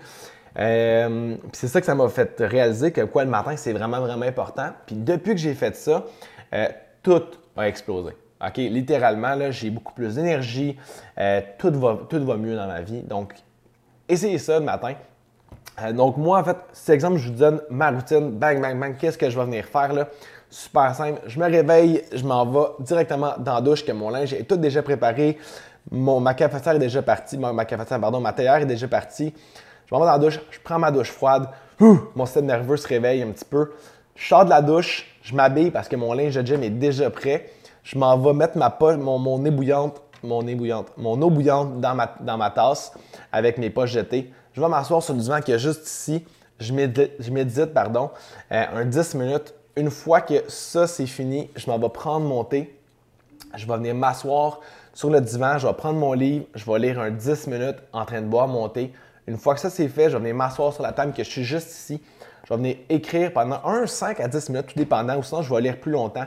Euh, 0.58 1.36
c'est 1.52 1.68
ça 1.68 1.80
que 1.80 1.86
ça 1.86 1.94
m'a 1.94 2.10
fait 2.10 2.36
réaliser 2.40 2.92
que 2.92 3.02
quoi 3.02 3.24
le 3.24 3.30
matin, 3.30 3.56
c'est 3.58 3.74
vraiment, 3.74 4.00
vraiment 4.00 4.26
important. 4.26 4.70
Puis 4.86 4.96
depuis 4.96 5.32
que 5.32 5.42
j'ai 5.42 5.54
fait 5.54 5.76
ça, 5.76 6.06
euh, 6.54 6.68
tout 7.04 7.24
a 7.56 7.68
explosé. 7.68 8.14
OK? 8.46 8.58
Littéralement, 8.58 9.36
là, 9.36 9.52
j'ai 9.52 9.70
beaucoup 9.70 9.94
plus 9.94 10.16
d'énergie. 10.16 10.78
Euh, 11.20 11.41
tout, 11.58 11.72
va, 11.80 12.00
tout 12.10 12.24
va 12.26 12.38
mieux 12.38 12.56
dans 12.56 12.68
ma 12.68 12.82
vie. 12.82 13.02
Donc, 13.02 13.34
essayez 14.08 14.38
ça 14.38 14.60
le 14.60 14.65
matin. 14.65 14.94
Donc, 15.94 16.18
moi, 16.18 16.40
en 16.40 16.44
fait, 16.44 16.58
cet 16.74 16.96
exemple, 16.96 17.18
je 17.18 17.30
vous 17.30 17.38
donne 17.38 17.62
ma 17.70 17.92
routine. 17.92 18.32
Bang, 18.32 18.60
bang, 18.62 18.80
bang. 18.80 18.98
Qu'est-ce 18.98 19.18
que 19.18 19.30
je 19.30 19.38
vais 19.38 19.46
venir 19.46 19.66
faire 19.66 19.94
là? 19.94 20.08
Super 20.50 20.96
simple. 20.96 21.22
Je 21.28 21.40
me 21.40 21.46
réveille, 21.46 22.04
je 22.13 22.24
m'en 22.24 22.46
vais 22.46 22.68
directement 22.80 23.34
dans 23.38 23.56
la 23.56 23.62
douche, 23.62 23.86
que 23.86 23.92
mon 23.92 24.10
linge 24.10 24.34
est 24.34 24.44
tout 24.44 24.58
déjà 24.58 24.82
préparé. 24.82 25.38
Mon, 25.92 26.20
ma 26.20 26.34
cafetière 26.34 26.76
est 26.76 26.80
déjà 26.80 27.02
partie. 27.02 27.38
Ma, 27.38 27.66
cafetière, 27.66 28.00
pardon, 28.00 28.20
ma 28.20 28.34
théière 28.34 28.56
est 28.56 28.66
déjà 28.66 28.88
partie. 28.88 29.34
Je 29.86 29.94
m'en 29.94 30.00
vais 30.00 30.08
dans 30.08 30.13
la 30.13 30.20
douche, 30.20 30.40
je 30.50 30.60
prends 30.63 30.80
ma 30.80 30.92
douche 30.92 31.12
froide. 31.12 31.50
mon 31.80 32.26
système 32.26 32.46
nerveux 32.46 32.78
se 32.78 32.88
réveille 32.88 33.22
un 33.22 33.32
petit 33.32 33.46
peu. 33.46 33.72
Je 34.16 34.28
sors 34.28 34.46
de 34.46 34.50
la 34.50 34.62
douche, 34.62 35.06
je 35.22 35.36
m'habille 35.36 35.70
parce 35.70 35.88
que 35.88 35.96
mon 35.96 36.13
linge 36.13 36.36
de 36.36 36.46
gym 36.46 36.63
est 36.63 36.72
déjà 36.72 37.10
prêt. 37.10 37.52
Je 37.84 37.98
m'en 37.98 38.18
vais 38.18 38.34
mettre 38.34 38.58
ma 38.58 38.70
poche, 38.70 38.98
mon, 38.98 39.20
mon 39.20 39.38
nez 39.38 39.52
bouillante, 39.52 40.02
mon 40.24 40.42
nez 40.44 40.56
bouillante, 40.56 40.88
mon 40.98 41.22
eau 41.22 41.30
bouillante 41.30 41.80
dans 41.80 41.94
ma, 41.94 42.16
dans 42.20 42.38
ma 42.38 42.50
tasse 42.50 42.92
avec 43.32 43.58
mes 43.60 43.70
poches 43.70 43.92
jetées. 43.92 44.34
Je 44.58 44.62
vais 44.63 44.70
m'asseoir 44.70 45.04
sur 45.04 45.13
le 45.13 45.20
divan 45.20 45.39
qui 45.39 45.52
est 45.52 45.60
juste 45.60 45.86
ici. 45.86 46.26
Je 46.60 46.74
médite, 46.74 47.74
pardon, 47.76 48.10
euh, 48.52 48.65
un 48.74 48.86
10 48.86 49.13
minutes. 49.13 49.54
Une 49.76 49.91
fois 49.91 50.22
que 50.22 50.46
ça 50.48 50.88
c'est 50.88 51.06
fini, 51.06 51.52
je 51.56 51.70
m'en 51.70 51.78
vais 51.78 51.89
prendre 51.89 52.26
mon 52.26 52.43
thé. 52.43 52.76
Je 53.56 53.67
vais 53.67 53.78
venir 53.78 53.93
m'asseoir 53.93 54.62
sur 54.96 55.12
le 55.12 55.22
divan, 55.22 55.60
je 55.60 55.67
vais 55.67 55.74
prendre 55.76 56.00
mon 56.00 56.13
livre, 56.13 56.46
je 56.56 56.65
vais 56.65 56.80
lire 56.80 57.00
un 57.00 57.12
10 57.12 57.46
minutes 57.46 57.76
en 57.93 58.04
train 58.04 58.20
de 58.20 58.26
boire 58.26 58.48
mon 58.48 58.67
thé. 58.67 58.91
Une 59.28 59.38
fois 59.38 59.54
que 59.54 59.60
ça 59.60 59.70
c'est 59.70 59.89
fait, 59.89 60.10
je 60.10 60.17
vais 60.17 60.24
venir 60.24 60.34
m'asseoir 60.34 60.74
sur 60.74 60.82
la 60.82 60.91
table 60.91 61.13
que 61.13 61.24
je 61.24 61.30
suis 61.30 61.43
juste 61.43 61.70
ici. 61.70 62.02
Je 62.46 62.50
vais 62.52 62.58
venir 62.58 62.78
écrire 62.89 63.34
pendant 63.34 63.63
1, 63.63 63.86
5 63.86 64.20
à 64.20 64.28
10 64.28 64.50
minutes, 64.50 64.65
tout 64.70 64.80
dépendant, 64.80 65.17
ou 65.17 65.22
sinon 65.22 65.43
je 65.43 65.54
vais 65.54 65.62
lire 65.62 65.80
plus 65.80 65.91
longtemps. 65.91 66.26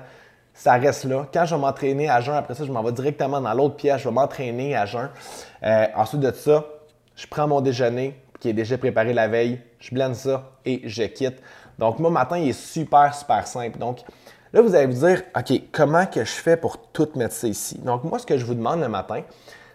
Ça 0.54 0.74
reste 0.74 1.02
là. 1.02 1.26
Quand 1.34 1.46
je 1.46 1.56
vais 1.56 1.60
m'entraîner 1.60 2.08
à 2.08 2.20
jeun, 2.20 2.36
après 2.36 2.54
ça, 2.54 2.64
je 2.64 2.70
m'en 2.70 2.84
vais 2.84 2.92
directement 2.92 3.40
dans 3.40 3.54
l'autre 3.54 3.74
pièce, 3.74 4.02
je 4.02 4.08
vais 4.08 4.14
m'entraîner 4.14 4.76
à 4.76 4.86
jeun. 4.86 5.10
Euh, 5.64 5.86
ensuite 5.96 6.20
de 6.20 6.30
ça, 6.30 6.64
je 7.16 7.26
prends 7.26 7.46
mon 7.46 7.60
déjeuner 7.60 8.20
qui 8.40 8.48
est 8.48 8.54
déjà 8.54 8.78
préparé 8.78 9.12
la 9.12 9.28
veille, 9.28 9.60
je 9.78 9.94
blende 9.94 10.14
ça 10.14 10.52
et 10.64 10.80
je 10.84 11.02
quitte. 11.04 11.40
Donc, 11.78 11.98
mon 11.98 12.10
matin, 12.10 12.38
il 12.38 12.48
est 12.48 12.60
super, 12.60 13.14
super 13.14 13.46
simple. 13.46 13.78
Donc, 13.78 14.00
là, 14.52 14.62
vous 14.62 14.74
allez 14.74 14.86
vous 14.86 15.06
dire, 15.06 15.22
OK, 15.36 15.60
comment 15.72 16.06
que 16.06 16.24
je 16.24 16.32
fais 16.32 16.56
pour 16.56 16.78
tout 16.78 17.08
mettre 17.16 17.34
ça 17.34 17.46
ici? 17.46 17.78
Donc, 17.78 18.04
moi, 18.04 18.18
ce 18.18 18.26
que 18.26 18.36
je 18.36 18.44
vous 18.44 18.54
demande 18.54 18.80
le 18.80 18.88
matin, 18.88 19.22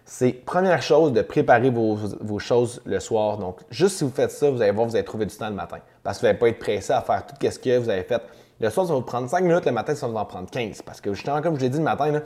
c'est 0.04 0.32
première 0.32 0.82
chose 0.82 1.14
de 1.14 1.22
préparer 1.22 1.70
vos, 1.70 2.40
choses 2.40 2.82
le 2.86 3.00
soir. 3.00 3.38
Donc, 3.38 3.60
juste 3.70 3.98
si 3.98 4.04
vous 4.04 4.12
faites 4.12 4.32
ça, 4.32 4.50
vous 4.50 4.62
allez 4.62 4.72
voir, 4.72 4.88
vous 4.88 4.96
allez 4.96 5.06
trouver 5.06 5.26
du 5.26 5.36
temps 5.36 5.50
le 5.50 5.56
matin. 5.56 5.78
Parce 6.04 6.18
que 6.18 6.22
vous 6.22 6.28
n'allez 6.28 6.40
pas 6.40 6.50
être 6.50 6.60
pressé 6.60 6.94
à 6.94 7.02
faire 7.02 7.26
tout 7.26 7.36
ce 7.42 7.60
que 7.60 7.78
vous 7.78 7.90
avez 7.90 8.04
fait. 8.04 8.22
Le 8.60 8.70
soir, 8.70 8.86
ça 8.86 8.94
va 8.94 9.00
vous 9.00 9.06
prendre 9.06 9.30
5 9.30 9.44
minutes, 9.44 9.66
le 9.66 9.72
matin, 9.72 9.96
ça 9.96 10.06
va 10.06 10.14
vous 10.14 10.20
en 10.20 10.26
prendre 10.26 10.50
15. 10.50 10.84
Parce 10.84 11.02
que 11.02 11.14
justement, 11.14 11.42
comme 11.42 11.56
je 11.56 11.62
l'ai 11.62 11.70
dit 11.70 11.80
le 11.80 11.84
matin, 11.84 12.22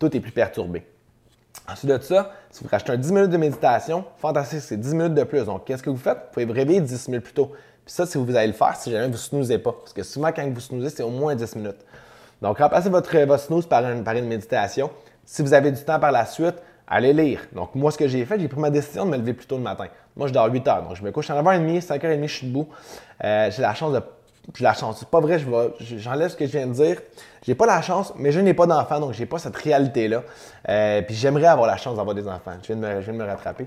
tout 0.00 0.14
est 0.16 0.20
plus 0.20 0.32
perturbé. 0.32 0.86
Ensuite 1.70 1.90
de 1.90 1.98
ça, 1.98 2.32
si 2.50 2.64
vous 2.64 2.70
rachetez 2.70 2.92
un 2.92 2.96
10 2.96 3.12
minutes 3.12 3.30
de 3.30 3.36
méditation, 3.36 4.04
fantastique, 4.16 4.60
c'est 4.60 4.78
10 4.78 4.94
minutes 4.94 5.14
de 5.14 5.24
plus. 5.24 5.44
Donc, 5.44 5.64
qu'est-ce 5.66 5.82
que 5.82 5.90
vous 5.90 5.98
faites? 5.98 6.16
Vous 6.16 6.32
pouvez 6.32 6.46
vous 6.46 6.52
réveiller 6.52 6.80
10 6.80 7.08
minutes 7.08 7.24
plus 7.24 7.34
tôt. 7.34 7.52
Puis 7.84 7.94
ça, 7.94 8.06
si 8.06 8.16
vous 8.16 8.36
allez 8.36 8.46
le 8.46 8.52
faire, 8.54 8.74
si 8.76 8.90
jamais 8.90 9.06
vous 9.06 9.12
ne 9.12 9.16
snoozez 9.16 9.58
pas. 9.58 9.72
Parce 9.72 9.92
que 9.92 10.02
souvent, 10.02 10.32
quand 10.32 10.48
vous 10.48 10.60
snoozez, 10.60 10.90
c'est 10.90 11.02
au 11.02 11.10
moins 11.10 11.34
10 11.34 11.56
minutes. 11.56 11.84
Donc, 12.40 12.58
remplacez 12.58 12.88
votre, 12.88 13.16
votre 13.18 13.42
snooze 13.42 13.66
par 13.66 13.84
une, 13.84 14.02
par 14.02 14.14
une 14.14 14.26
méditation. 14.26 14.90
Si 15.24 15.42
vous 15.42 15.52
avez 15.52 15.70
du 15.70 15.82
temps 15.82 15.98
par 16.00 16.10
la 16.10 16.24
suite, 16.24 16.56
allez 16.86 17.12
lire. 17.12 17.40
Donc, 17.52 17.74
moi, 17.74 17.90
ce 17.90 17.98
que 17.98 18.08
j'ai 18.08 18.24
fait, 18.24 18.40
j'ai 18.40 18.48
pris 18.48 18.60
ma 18.60 18.70
décision 18.70 19.04
de 19.04 19.10
me 19.10 19.16
lever 19.18 19.34
plus 19.34 19.46
tôt 19.46 19.56
le 19.56 19.62
matin. 19.62 19.86
Moi, 20.16 20.26
je 20.28 20.32
dors 20.32 20.50
8 20.50 20.68
heures. 20.68 20.82
Donc, 20.84 20.96
je 20.96 21.02
me 21.02 21.12
couche 21.12 21.28
à 21.28 21.42
9h30, 21.42 21.84
5h30, 21.84 22.22
je 22.26 22.34
suis 22.34 22.46
debout. 22.46 22.68
Euh, 23.24 23.50
j'ai 23.50 23.62
la 23.62 23.74
chance 23.74 23.92
de. 23.92 24.00
J'ai 24.54 24.64
la 24.64 24.72
chance. 24.72 24.98
C'est 25.00 25.08
pas 25.08 25.20
vrai, 25.20 25.38
j'enlève 25.80 26.30
ce 26.30 26.36
que 26.36 26.46
je 26.46 26.52
viens 26.52 26.66
de 26.66 26.72
dire. 26.72 27.00
J'ai 27.46 27.54
pas 27.54 27.66
la 27.66 27.82
chance, 27.82 28.12
mais 28.16 28.32
je 28.32 28.40
n'ai 28.40 28.54
pas 28.54 28.66
d'enfants, 28.66 28.98
donc 28.98 29.12
j'ai 29.12 29.26
pas 29.26 29.38
cette 29.38 29.56
réalité-là. 29.56 30.22
Euh, 30.68 31.02
puis 31.02 31.14
j'aimerais 31.14 31.46
avoir 31.46 31.66
la 31.66 31.76
chance 31.76 31.96
d'avoir 31.96 32.14
des 32.14 32.26
enfants. 32.26 32.52
Je 32.62 32.72
viens 32.72 32.76
de 32.76 33.12
me, 33.12 33.24
rattraper. 33.24 33.66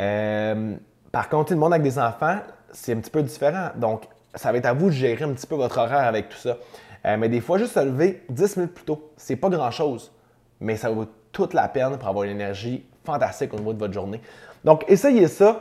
Euh, 0.00 0.74
par 1.10 1.28
contre, 1.28 1.52
le 1.52 1.58
monde 1.58 1.72
avec 1.72 1.82
des 1.82 1.98
enfants, 1.98 2.38
c'est 2.72 2.92
un 2.92 2.96
petit 2.96 3.10
peu 3.10 3.22
différent. 3.22 3.70
Donc, 3.76 4.04
ça 4.34 4.52
va 4.52 4.58
être 4.58 4.66
à 4.66 4.74
vous 4.74 4.86
de 4.86 4.94
gérer 4.94 5.24
un 5.24 5.32
petit 5.32 5.46
peu 5.46 5.54
votre 5.54 5.78
horaire 5.78 6.06
avec 6.06 6.28
tout 6.28 6.38
ça. 6.38 6.56
mais 7.04 7.28
des 7.28 7.40
fois, 7.40 7.58
juste 7.58 7.74
se 7.74 7.80
lever 7.80 8.22
10 8.28 8.56
minutes 8.58 8.74
plus 8.74 8.84
tôt, 8.84 9.12
c'est 9.16 9.36
pas 9.36 9.48
grand-chose. 9.48 10.12
Mais 10.60 10.76
ça 10.76 10.90
va 10.90 11.04
toute 11.32 11.54
la 11.54 11.68
peine 11.68 11.96
pour 11.98 12.08
avoir 12.08 12.24
une 12.24 12.32
énergie 12.32 12.84
fantastique 13.04 13.52
au 13.54 13.58
niveau 13.58 13.72
de 13.72 13.78
votre 13.78 13.92
journée. 13.92 14.20
Donc, 14.64 14.84
essayez 14.88 15.28
ça. 15.28 15.60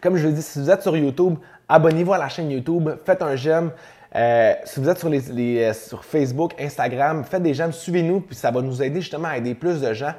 Comme 0.00 0.16
je 0.16 0.26
le 0.26 0.32
dis, 0.32 0.42
si 0.42 0.58
vous 0.58 0.70
êtes 0.70 0.82
sur 0.82 0.96
YouTube, 0.96 1.36
abonnez-vous 1.68 2.12
à 2.12 2.18
la 2.18 2.28
chaîne 2.28 2.50
YouTube, 2.50 2.88
faites 3.04 3.22
un 3.22 3.36
j'aime. 3.36 3.70
Euh, 4.16 4.54
si 4.64 4.80
vous 4.80 4.88
êtes 4.88 5.04
euh, 5.04 5.72
sur 5.74 6.04
Facebook, 6.04 6.54
Instagram, 6.58 7.24
faites 7.24 7.42
des 7.42 7.52
j'aime, 7.52 7.72
suivez-nous, 7.72 8.20
puis 8.20 8.34
ça 8.36 8.50
va 8.50 8.62
nous 8.62 8.82
aider 8.82 9.00
justement 9.00 9.28
à 9.28 9.36
aider 9.36 9.54
plus 9.54 9.80
de 9.80 9.92
gens. 9.92 10.12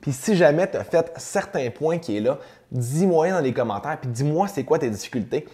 Puis 0.00 0.12
si 0.12 0.36
jamais 0.36 0.70
tu 0.70 0.76
as 0.76 0.84
fait 0.84 1.12
certains 1.16 1.70
points 1.70 1.98
qui 1.98 2.16
est 2.16 2.20
là, 2.20 2.38
dis-moi 2.70 3.30
dans 3.30 3.40
les 3.40 3.52
commentaires, 3.52 3.98
puis 4.00 4.10
dis-moi 4.10 4.48
c'est 4.48 4.64
quoi 4.64 4.78
tes 4.78 4.90
difficultés. 4.90 5.46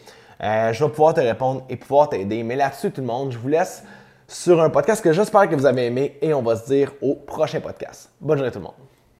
euh, 0.42 0.72
je 0.72 0.84
vais 0.84 0.90
pouvoir 0.90 1.14
te 1.14 1.20
répondre 1.20 1.64
et 1.68 1.76
pouvoir 1.76 2.08
t'aider. 2.08 2.42
Mais 2.42 2.56
là-dessus, 2.56 2.90
tout 2.90 3.00
le 3.00 3.06
monde, 3.06 3.32
je 3.32 3.38
vous 3.38 3.48
laisse 3.48 3.84
sur 4.26 4.62
un 4.62 4.70
podcast 4.70 5.02
que 5.02 5.12
j'espère 5.12 5.48
que 5.48 5.54
vous 5.56 5.66
avez 5.66 5.86
aimé 5.86 6.16
et 6.22 6.32
on 6.32 6.42
va 6.42 6.56
se 6.56 6.66
dire 6.66 6.92
au 7.02 7.14
prochain 7.14 7.60
podcast. 7.60 8.10
Bonne 8.20 8.38
journée 8.38 8.52
tout 8.52 8.58
le 8.58 8.64
monde. 8.64 8.74